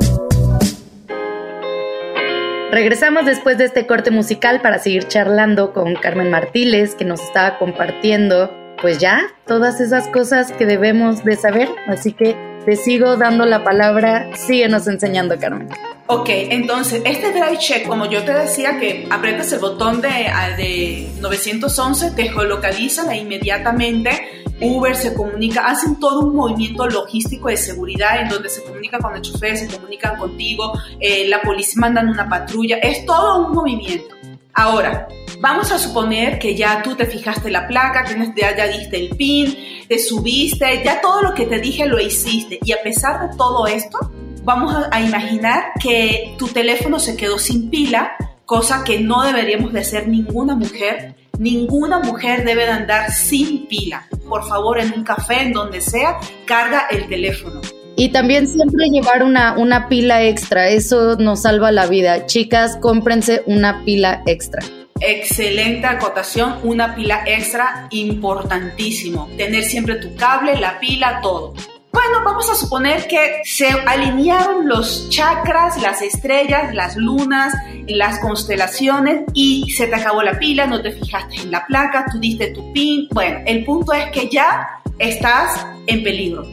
Regresamos 2.70 3.24
después 3.24 3.58
de 3.58 3.64
este 3.64 3.86
corte 3.86 4.10
musical 4.10 4.60
para 4.60 4.80
seguir 4.80 5.06
charlando 5.06 5.72
con 5.72 5.94
Carmen 5.94 6.30
Martínez, 6.30 6.96
que 6.96 7.04
nos 7.04 7.20
estaba 7.20 7.58
compartiendo, 7.58 8.52
pues 8.82 8.98
ya, 8.98 9.28
todas 9.46 9.80
esas 9.80 10.08
cosas 10.08 10.50
que 10.50 10.66
debemos 10.66 11.24
de 11.24 11.36
saber. 11.36 11.68
Así 11.86 12.12
que 12.12 12.36
te 12.64 12.74
sigo 12.74 13.16
dando 13.16 13.46
la 13.46 13.62
palabra, 13.62 14.28
síguenos 14.34 14.88
enseñando, 14.88 15.38
Carmen. 15.38 15.68
Ok, 16.08 16.28
entonces, 16.28 17.02
este 17.04 17.30
drive 17.30 17.58
check, 17.58 17.86
como 17.86 18.10
yo 18.10 18.24
te 18.24 18.32
decía, 18.32 18.80
que 18.80 19.06
aprietas 19.10 19.52
el 19.52 19.60
botón 19.60 20.00
de, 20.00 20.08
de 20.56 21.08
911, 21.20 22.10
te 22.12 22.24
geolocalizan 22.30 23.10
e 23.12 23.18
inmediatamente 23.18 24.44
Uber 24.60 24.96
se 24.96 25.14
comunica, 25.14 25.66
hacen 25.66 26.00
todo 26.00 26.20
un 26.20 26.34
movimiento 26.34 26.86
logístico 26.86 27.48
de 27.48 27.56
seguridad 27.56 28.20
en 28.20 28.28
donde 28.28 28.48
se 28.48 28.62
comunica 28.62 28.98
con 28.98 29.14
el 29.14 29.22
chofer, 29.22 29.56
se 29.56 29.68
comunican 29.68 30.18
contigo, 30.18 30.72
eh, 30.98 31.28
la 31.28 31.42
policía 31.42 31.80
mandan 31.80 32.08
una 32.08 32.28
patrulla, 32.28 32.76
es 32.78 33.04
todo 33.04 33.46
un 33.46 33.52
movimiento. 33.52 34.14
Ahora, 34.54 35.06
vamos 35.40 35.70
a 35.70 35.78
suponer 35.78 36.38
que 36.38 36.56
ya 36.56 36.82
tú 36.82 36.94
te 36.94 37.04
fijaste 37.04 37.50
la 37.50 37.68
placa, 37.68 38.04
tienes, 38.06 38.30
ya, 38.34 38.56
ya 38.56 38.66
diste 38.66 38.96
el 38.96 39.16
pin, 39.16 39.54
te 39.86 39.98
subiste, 39.98 40.82
ya 40.82 41.00
todo 41.00 41.22
lo 41.22 41.34
que 41.34 41.44
te 41.44 41.58
dije 41.60 41.84
lo 41.84 42.00
hiciste 42.00 42.58
y 42.62 42.72
a 42.72 42.82
pesar 42.82 43.28
de 43.28 43.36
todo 43.36 43.66
esto, 43.66 43.98
vamos 44.46 44.74
a, 44.90 45.00
imaginar 45.00 45.72
que 45.82 46.34
tu 46.38 46.46
teléfono 46.48 46.98
se 46.98 47.16
quedó 47.16 47.38
sin 47.38 47.68
pila, 47.68 48.16
cosa 48.46 48.84
que 48.84 49.00
no 49.00 49.24
deberíamos 49.24 49.72
de 49.72 49.80
hacer 49.80 50.08
ninguna 50.08 50.54
mujer. 50.54 51.16
Ninguna 51.38 52.00
mujer 52.00 52.44
debe 52.44 52.64
de 52.64 52.70
andar 52.70 53.10
sin 53.10 53.66
pila 53.66 54.06
por 54.28 54.46
favor, 54.48 54.78
en 54.78 54.92
un 54.92 55.04
café, 55.04 55.42
en 55.42 55.52
donde 55.52 55.80
sea, 55.80 56.18
carga 56.44 56.86
el 56.90 57.08
teléfono. 57.08 57.60
Y 57.96 58.10
también 58.10 58.46
siempre 58.46 58.88
llevar 58.90 59.22
una, 59.22 59.56
una 59.56 59.88
pila 59.88 60.22
extra, 60.22 60.68
eso 60.68 61.16
nos 61.16 61.42
salva 61.42 61.72
la 61.72 61.86
vida. 61.86 62.26
Chicas, 62.26 62.76
cómprense 62.80 63.42
una 63.46 63.84
pila 63.84 64.22
extra. 64.26 64.62
Excelente 65.00 65.86
acotación, 65.86 66.56
una 66.62 66.94
pila 66.94 67.22
extra 67.26 67.88
importantísimo. 67.90 69.28
Tener 69.36 69.64
siempre 69.64 69.96
tu 69.96 70.14
cable, 70.14 70.58
la 70.58 70.78
pila, 70.78 71.20
todo. 71.22 71.54
Bueno, 71.92 72.22
vamos 72.24 72.50
a 72.50 72.54
suponer 72.54 73.06
que 73.08 73.40
se 73.44 73.68
alinearon 73.68 74.68
los 74.68 75.08
chakras, 75.08 75.80
las 75.80 76.02
estrellas, 76.02 76.74
las 76.74 76.96
lunas, 76.96 77.54
las 77.88 78.18
constelaciones 78.20 79.24
y 79.32 79.70
se 79.70 79.86
te 79.86 79.94
acabó 79.94 80.22
la 80.22 80.38
pila, 80.38 80.66
no 80.66 80.82
te 80.82 80.92
fijaste 80.92 81.36
en 81.36 81.50
la 81.50 81.66
placa, 81.66 82.04
tú 82.12 82.18
diste 82.18 82.48
tu 82.52 82.72
pin. 82.72 83.08
Bueno, 83.12 83.40
el 83.46 83.64
punto 83.64 83.92
es 83.92 84.10
que 84.10 84.28
ya 84.28 84.80
estás 84.98 85.66
en 85.86 86.02
peligro. 86.02 86.46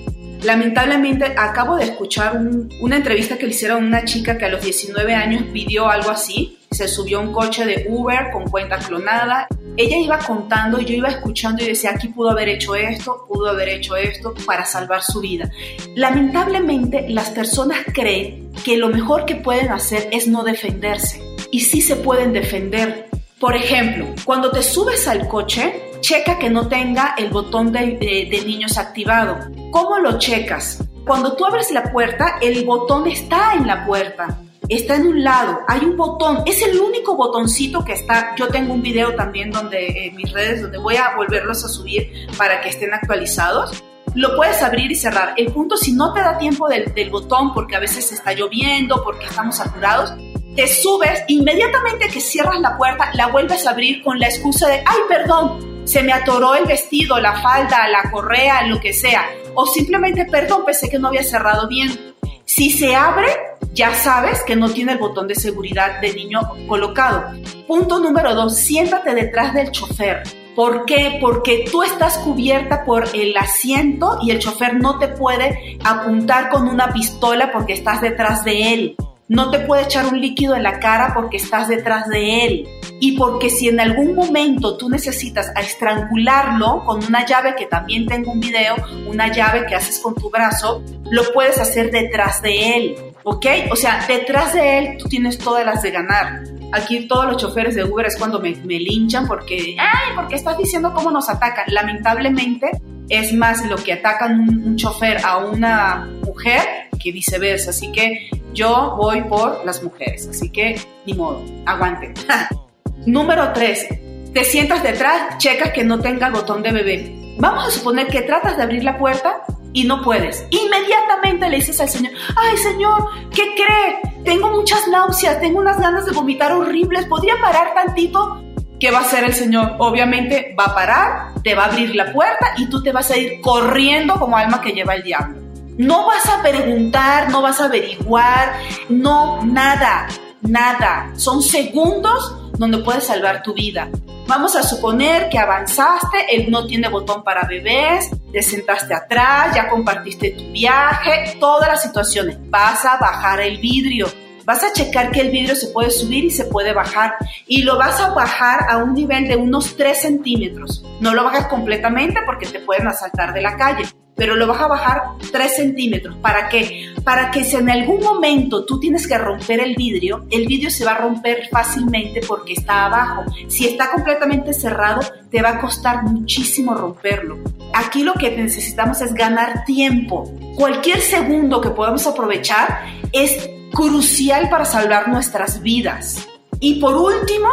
Lamentablemente 0.44 1.26
acabo 1.38 1.78
de 1.78 1.86
escuchar 1.86 2.38
una 2.82 2.98
entrevista 2.98 3.38
que 3.38 3.46
le 3.46 3.52
hicieron 3.52 3.86
una 3.86 4.04
chica 4.04 4.38
que 4.38 4.46
a 4.46 4.50
los 4.50 4.62
19 4.62 5.16
años 5.16 5.44
pidió 5.54 5.90
algo 5.90 6.12
así. 6.12 6.60
Se 6.70 6.88
subió 6.88 7.20
a 7.20 7.22
un 7.22 7.32
coche 7.32 7.66
de 7.66 7.86
Uber 7.88 8.32
con 8.32 8.50
cuenta 8.50 8.78
clonada 8.78 9.48
ella 9.78 9.98
iba 9.98 10.20
contando 10.20 10.80
y 10.80 10.86
yo 10.86 10.94
iba 10.94 11.10
escuchando 11.10 11.64
y 11.64 11.68
decía, 11.68 11.92
aquí 11.92 12.10
pudo 12.10 12.32
haber 12.32 12.50
hecho 12.50 12.76
esto, 12.76 13.26
pudo 13.28 13.50
haber 13.50 13.70
hecho 13.70 13.96
esto 13.96 14.34
para 14.46 14.66
salvar 14.66 15.02
su 15.02 15.20
vida. 15.20 15.50
Lamentablemente 15.96 17.06
las 17.10 17.32
personas 17.32 17.80
creen 17.94 18.52
que 18.64 18.78
lo 18.78 18.90
mejor 18.90 19.26
que 19.26 19.36
pueden 19.36 19.72
hacer 19.72 20.10
es 20.12 20.28
no 20.28 20.44
defenderse. 20.44 21.22
Y 21.52 21.62
sí 21.62 21.82
se 21.82 21.96
pueden 21.96 22.34
defender. 22.34 23.10
Por 23.40 23.56
ejemplo, 23.56 24.08
cuando 24.24 24.52
te 24.52 24.62
subes 24.62 25.08
al 25.08 25.28
coche, 25.28 25.92
checa 26.02 26.40
que 26.40 26.50
no 26.50 26.68
tenga 26.68 27.16
el 27.18 27.30
botón 27.30 27.72
de, 27.72 27.98
de 28.30 28.44
niños 28.46 28.78
activado. 28.78 29.40
¿Cómo 29.72 30.00
lo 30.00 30.18
checas? 30.18 30.84
Cuando 31.06 31.36
tú 31.36 31.46
abres 31.46 31.72
la 31.72 31.92
puerta, 31.92 32.38
el 32.42 32.64
botón 32.64 33.08
está 33.08 33.54
en 33.56 33.68
la 33.68 33.86
puerta 33.86 34.40
está 34.70 34.96
en 34.96 35.08
un 35.08 35.24
lado, 35.24 35.60
hay 35.68 35.82
un 35.82 35.98
botón, 35.98 36.44
es 36.46 36.62
el 36.62 36.80
único 36.80 37.16
botoncito 37.16 37.84
que 37.84 37.94
está, 37.94 38.36
yo 38.36 38.48
tengo 38.48 38.74
un 38.74 38.82
video 38.82 39.14
también 39.16 39.52
donde 39.52 40.08
en 40.08 40.16
mis 40.16 40.32
redes 40.32 40.62
donde 40.62 40.78
voy 40.78 40.96
a 40.96 41.16
volverlos 41.16 41.64
a 41.66 41.68
subir 41.68 42.28
para 42.38 42.62
que 42.62 42.70
estén 42.70 42.94
actualizados. 42.94 43.84
Lo 44.16 44.36
puedes 44.36 44.62
abrir 44.62 44.92
y 44.92 44.96
cerrar. 44.96 45.34
El 45.38 45.52
punto, 45.52 45.76
si 45.76 45.92
no 45.94 46.14
te 46.14 46.20
da 46.20 46.38
tiempo 46.38 46.68
del, 46.68 46.94
del 46.94 47.10
botón 47.10 47.52
porque 47.54 47.76
a 47.76 47.80
veces 47.80 48.12
está 48.12 48.34
lloviendo, 48.34 49.04
porque 49.04 49.26
estamos 49.26 49.58
saturados, 49.58 50.14
te 50.56 50.68
subes, 50.68 51.24
inmediatamente 51.28 52.08
que 52.10 52.22
cierras 52.22 52.60
la 52.60 52.78
puerta, 52.78 53.10
la 53.16 53.28
vuelves 53.28 53.66
a 53.66 53.72
abrir 53.72 54.04
con 54.04 54.20
la 54.20 54.28
excusa 54.28 54.70
de, 54.70 54.84
ay, 54.86 55.00
perdón, 55.08 55.74
se 55.86 56.04
me 56.04 56.14
atoró 56.14 56.56
el 56.56 56.66
vestido, 56.66 57.20
la 57.20 57.42
falda, 57.42 57.88
la 57.88 58.10
correa, 58.12 58.68
lo 58.68 58.80
que 58.80 58.94
sea. 58.94 59.26
O 59.56 59.66
simplemente, 59.66 60.26
perdón, 60.26 60.64
pensé 60.66 60.90
que 60.90 61.00
no 61.00 61.08
había 61.08 61.24
cerrado 61.24 61.68
bien. 61.68 62.14
Si 62.46 62.70
se 62.70 62.96
abre, 62.96 63.28
ya 63.74 63.94
sabes 63.94 64.44
que 64.46 64.56
no 64.56 64.70
tiene 64.70 64.94
el 64.94 65.00
botón 65.00 65.28
de 65.28 65.36
seguridad 65.36 66.00
de 66.00 66.14
niño 66.14 66.42
colocado. 66.68 67.32
Punto 67.68 68.00
número 68.00 68.36
dos, 68.36 68.56
siéntate 68.56 69.16
detrás 69.16 69.54
del 69.54 69.72
chofer. 69.72 70.24
¿Por 70.56 70.86
qué? 70.86 71.18
Porque 71.20 71.66
tú 71.72 71.82
estás 71.82 72.20
cubierta 72.20 72.86
por 72.86 73.08
el 73.16 73.36
asiento 73.36 74.20
y 74.22 74.30
el 74.30 74.40
chofer 74.40 74.76
no 74.76 75.00
te 75.00 75.08
puede 75.08 75.80
apuntar 75.84 76.50
con 76.50 76.68
una 76.68 76.94
pistola 76.94 77.52
porque 77.52 77.74
estás 77.74 78.02
detrás 78.02 78.44
de 78.44 78.74
él. 78.74 78.96
No 79.28 79.50
te 79.50 79.60
puede 79.60 79.84
echar 79.84 80.06
un 80.06 80.22
líquido 80.22 80.56
en 80.56 80.62
la 80.62 80.80
cara 80.80 81.14
porque 81.16 81.38
estás 81.38 81.68
detrás 81.68 82.08
de 82.08 82.46
él. 82.46 82.68
Y 83.00 83.18
porque 83.18 83.50
si 83.50 83.68
en 83.68 83.80
algún 83.80 84.16
momento 84.16 84.78
tú 84.78 84.90
necesitas 84.90 85.52
estrangularlo 85.60 86.84
con 86.86 87.04
una 87.04 87.26
llave, 87.26 87.56
que 87.56 87.66
también 87.66 88.06
tengo 88.06 88.32
un 88.32 88.40
video, 88.40 88.76
una 89.08 89.32
llave 89.32 89.66
que 89.66 89.76
haces 89.76 90.00
con 90.00 90.16
tu 90.16 90.30
brazo, 90.30 90.84
lo 91.10 91.24
puedes 91.34 91.58
hacer 91.60 91.92
detrás 91.92 92.42
de 92.42 92.76
él. 92.76 92.96
¿Ok? 93.24 93.46
O 93.72 93.76
sea, 93.76 94.06
detrás 94.08 94.54
de 94.54 94.78
él 94.78 94.98
tú 94.98 95.08
tienes 95.08 95.38
todas 95.38 95.66
las 95.66 95.82
de 95.82 95.92
ganar. 95.92 96.44
Aquí 96.72 97.08
todos 97.08 97.26
los 97.26 97.38
choferes 97.38 97.76
de 97.76 97.84
Uber 97.84 98.06
es 98.06 98.18
cuando 98.18 98.40
me, 98.40 98.56
me 98.56 98.80
linchan 98.80 99.28
porque, 99.28 99.76
ay, 99.80 100.16
porque 100.16 100.36
estás 100.36 100.58
diciendo 100.58 100.94
cómo 100.94 101.12
nos 101.12 101.30
atacan. 101.30 101.66
Lamentablemente 101.68 102.72
es 103.10 103.34
más 103.34 103.66
lo 103.66 103.76
que 103.78 103.94
atacan 103.94 104.40
un, 104.40 104.64
un 104.64 104.76
chofer 104.76 105.24
a 105.24 105.38
una 105.38 106.10
mujer 106.26 106.62
que 107.02 107.12
viceversa. 107.12 107.70
Así 107.70 107.92
que 107.92 108.30
yo 108.54 108.96
voy 108.98 109.22
por 109.24 109.66
las 109.66 109.84
mujeres. 109.84 110.28
Así 110.28 110.50
que 110.50 110.80
ni 111.06 111.14
modo, 111.14 111.44
aguanten. 111.66 112.14
Número 113.06 113.52
3. 113.54 113.88
Te 114.34 114.44
sientas 114.46 114.82
detrás, 114.82 115.38
checas 115.38 115.72
que 115.72 115.84
no 115.84 116.00
tenga 116.00 116.30
botón 116.30 116.64
de 116.64 116.72
bebé. 116.72 117.36
Vamos 117.38 117.68
a 117.68 117.72
suponer 117.72 118.08
que 118.08 118.22
tratas 118.22 118.58
de 118.58 118.64
abrir 118.64 118.84
la 118.84 118.98
puerta 118.98 119.44
y 119.74 119.84
no 119.84 120.02
puedes. 120.02 120.46
Inmediatamente 120.52 121.50
le 121.50 121.58
dices 121.58 121.80
al 121.82 121.90
Señor, 121.90 122.14
ay 122.36 122.58
Señor, 122.58 123.06
¿qué 123.32 123.44
cree? 123.56 124.24
Tengo 124.24 124.50
muchas 124.52 124.88
náuseas, 124.88 125.42
tengo 125.42 125.60
unas 125.60 125.80
ganas 125.80 126.06
de 126.06 126.14
vomitar 126.14 126.54
horribles, 126.54 127.06
¿podría 127.06 127.36
parar 127.42 127.74
tantito? 127.74 128.42
¿Qué 128.80 128.92
va 128.92 129.00
a 129.00 129.02
hacer 129.02 129.24
el 129.24 129.34
Señor? 129.34 129.76
Obviamente 129.80 130.56
va 130.58 130.66
a 130.66 130.76
parar, 130.76 131.34
te 131.44 131.56
va 131.56 131.66
a 131.66 131.68
abrir 131.68 131.96
la 131.96 132.14
puerta 132.14 132.54
y 132.58 132.68
tú 132.70 132.82
te 132.82 132.92
vas 132.92 133.12
a 133.12 133.18
ir 133.18 133.42
corriendo 133.42 134.16
como 134.20 134.38
alma 134.38 134.62
que 134.62 134.72
lleva 134.72 134.96
el 134.96 135.04
diablo. 135.04 135.42
No 135.78 136.06
vas 136.06 136.28
a 136.30 136.42
preguntar, 136.42 137.30
no 137.30 137.42
vas 137.42 137.60
a 137.60 137.66
averiguar, 137.66 138.54
no, 138.90 139.44
nada, 139.44 140.08
nada. 140.42 141.12
Son 141.16 141.42
segundos 141.42 142.43
donde 142.58 142.80
puedes 142.80 143.06
salvar 143.06 143.44
tu 143.44 143.54
vida. 143.54 143.90
Vamos 144.28 144.56
a 144.56 144.64
suponer 144.64 145.30
que 145.30 145.38
avanzaste, 145.38 146.36
él 146.36 146.50
no 146.50 146.66
tiene 146.66 146.88
botón 146.88 147.24
para 147.24 147.48
bebés, 147.48 148.10
te 148.32 148.42
sentaste 148.42 148.94
atrás, 148.94 149.54
ya 149.56 149.70
compartiste 149.70 150.32
tu 150.32 150.52
viaje, 150.52 151.38
todas 151.40 151.68
las 151.68 151.82
situaciones. 151.82 152.38
Vas 152.50 152.86
a 152.86 152.98
bajar 152.98 153.42
el 153.42 153.58
vidrio. 153.58 154.08
Vas 154.46 154.64
a 154.64 154.74
checar 154.74 155.12
que 155.12 155.22
el 155.22 155.32
vidrio 155.32 155.56
se 155.56 155.68
puede 155.68 155.90
subir 155.90 156.26
y 156.26 156.30
se 156.30 156.46
puede 156.46 156.74
bajar. 156.74 157.16
Y 157.48 157.64
lo 157.64 157.78
vas 157.78 158.00
a 158.02 158.10
bajar 158.14 158.66
a 158.70 158.78
un 158.78 158.94
nivel 158.94 159.28
de 159.28 159.38
unos 159.38 159.78
3 159.78 160.02
centímetros. 160.02 160.84
No 161.00 161.14
lo 161.14 161.24
bajas 161.24 161.48
completamente 161.48 162.20
porque 162.26 162.48
te 162.48 162.60
pueden 162.60 162.88
asaltar 162.88 163.34
de 163.34 163.42
la 163.42 163.56
calle. 163.56 163.86
Pero 164.16 164.36
lo 164.36 164.48
vas 164.48 164.62
a 164.62 164.68
bajar 164.68 165.02
3 165.32 165.56
centímetros. 165.56 166.16
¿Para 166.18 166.50
qué? 166.50 166.94
Para 167.04 167.32
que 167.32 167.44
si 167.44 167.56
en 167.56 167.70
algún 167.70 168.02
momento 168.02 168.66
tú 168.66 168.80
tienes 168.80 169.08
que 169.08 169.18
romper 169.18 169.60
el 169.60 169.76
vidrio, 169.76 170.26
el 170.32 170.48
vidrio 170.48 170.70
se 170.70 170.86
va 170.86 170.92
a 170.92 170.98
romper 171.00 171.48
fácilmente 171.52 172.22
porque 172.28 172.54
está 172.54 172.86
abajo. 172.86 173.24
Si 173.48 173.68
está 173.68 173.92
completamente 173.92 174.54
cerrado, 174.54 175.02
te 175.30 175.42
va 175.42 175.50
a 175.50 175.60
costar 175.60 176.04
muchísimo 176.04 176.74
romperlo. 176.76 177.40
Aquí 177.74 178.04
lo 178.04 178.14
que 178.14 178.36
necesitamos 178.38 179.02
es 179.02 179.14
ganar 179.14 179.66
tiempo. 179.66 180.32
Cualquier 180.56 181.00
segundo 181.00 181.60
que 181.60 181.72
podamos 181.72 182.06
aprovechar 182.06 182.86
es 183.12 183.50
crucial 183.74 184.50
para 184.50 184.66
salvar 184.66 185.08
nuestras 185.08 185.62
vidas. 185.62 186.28
Y 186.60 186.76
por 186.80 186.96
último, 186.96 187.50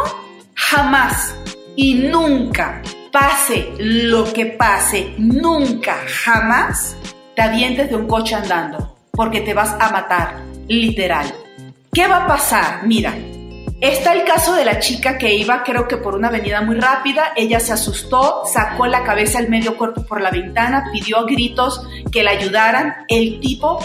jamás 0.53 1.35
y 1.75 1.95
nunca 1.95 2.81
pase 3.11 3.73
lo 3.77 4.31
que 4.31 4.45
pase, 4.45 5.13
nunca, 5.17 5.97
jamás 6.07 6.95
te 7.35 7.41
avientes 7.41 7.89
de 7.89 7.95
un 7.95 8.07
coche 8.07 8.35
andando, 8.35 8.97
porque 9.11 9.41
te 9.41 9.53
vas 9.53 9.75
a 9.79 9.91
matar, 9.91 10.41
literal. 10.67 11.33
¿Qué 11.93 12.07
va 12.07 12.23
a 12.23 12.27
pasar? 12.27 12.85
Mira, 12.85 13.13
está 13.81 14.13
el 14.13 14.23
caso 14.23 14.53
de 14.55 14.65
la 14.65 14.79
chica 14.79 15.17
que 15.17 15.33
iba, 15.33 15.63
creo 15.63 15.87
que 15.87 15.97
por 15.97 16.15
una 16.15 16.29
avenida 16.29 16.61
muy 16.61 16.79
rápida, 16.79 17.33
ella 17.35 17.59
se 17.59 17.73
asustó, 17.73 18.43
sacó 18.45 18.87
la 18.87 19.03
cabeza 19.03 19.39
al 19.39 19.49
medio 19.49 19.77
cuerpo 19.77 20.05
por 20.05 20.21
la 20.21 20.31
ventana, 20.31 20.89
pidió 20.93 21.25
gritos 21.25 21.85
que 22.11 22.23
la 22.23 22.31
ayudaran, 22.31 23.05
el 23.09 23.39
tipo 23.39 23.79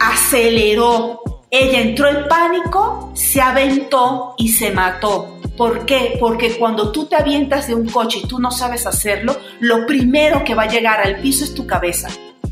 aceleró, 0.00 1.22
ella 1.50 1.80
entró 1.80 2.08
en 2.08 2.26
pánico, 2.28 3.12
se 3.14 3.40
aventó 3.40 4.34
y 4.38 4.48
se 4.48 4.70
mató. 4.70 5.41
¿Por 5.62 5.86
qué? 5.86 6.16
Porque 6.18 6.58
cuando 6.58 6.90
tú 6.90 7.06
te 7.06 7.14
avientas 7.14 7.68
de 7.68 7.76
un 7.76 7.88
coche 7.88 8.18
y 8.18 8.26
tú 8.26 8.40
no 8.40 8.50
sabes 8.50 8.84
hacerlo, 8.84 9.36
lo 9.60 9.86
primero 9.86 10.42
que 10.42 10.56
va 10.56 10.64
a 10.64 10.68
llegar 10.68 11.00
al 11.00 11.20
piso 11.20 11.44
es 11.44 11.54
tu 11.54 11.68
cabeza. 11.68 12.08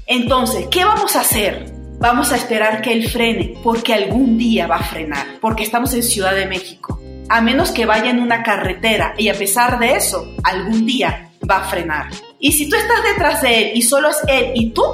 Entonces, 0.07 0.69
¿qué 0.71 0.85
vamos 0.85 1.17
a 1.17 1.23
hacer? 1.23 1.73
Vamos 1.99 2.31
a 2.31 2.37
esperar 2.37 2.81
que 2.81 2.93
él 2.93 3.11
frene, 3.11 3.55
porque 3.65 3.95
algún 3.95 4.39
día 4.39 4.69
va 4.69 4.77
a 4.77 4.85
frenar, 4.85 5.27
porque 5.41 5.65
estamos 5.65 5.93
en 5.93 6.05
Ciudad 6.05 6.37
de 6.37 6.47
México. 6.47 7.01
A 7.29 7.41
menos 7.41 7.73
que 7.73 7.85
vaya 7.85 8.11
en 8.11 8.21
una 8.21 8.45
carretera 8.45 9.15
y 9.19 9.29
a 9.29 9.35
pesar 9.35 9.81
de 9.81 9.97
eso, 9.97 10.33
algún 10.45 10.87
día 10.87 11.33
va 11.51 11.57
a 11.57 11.65
frenar. 11.65 12.11
Y 12.39 12.53
si 12.53 12.69
tú 12.69 12.77
estás 12.77 13.03
detrás 13.03 13.43
de 13.43 13.59
él 13.59 13.71
y 13.75 13.83
solo 13.83 14.11
es 14.11 14.19
él 14.29 14.53
y 14.55 14.71
tú, 14.71 14.85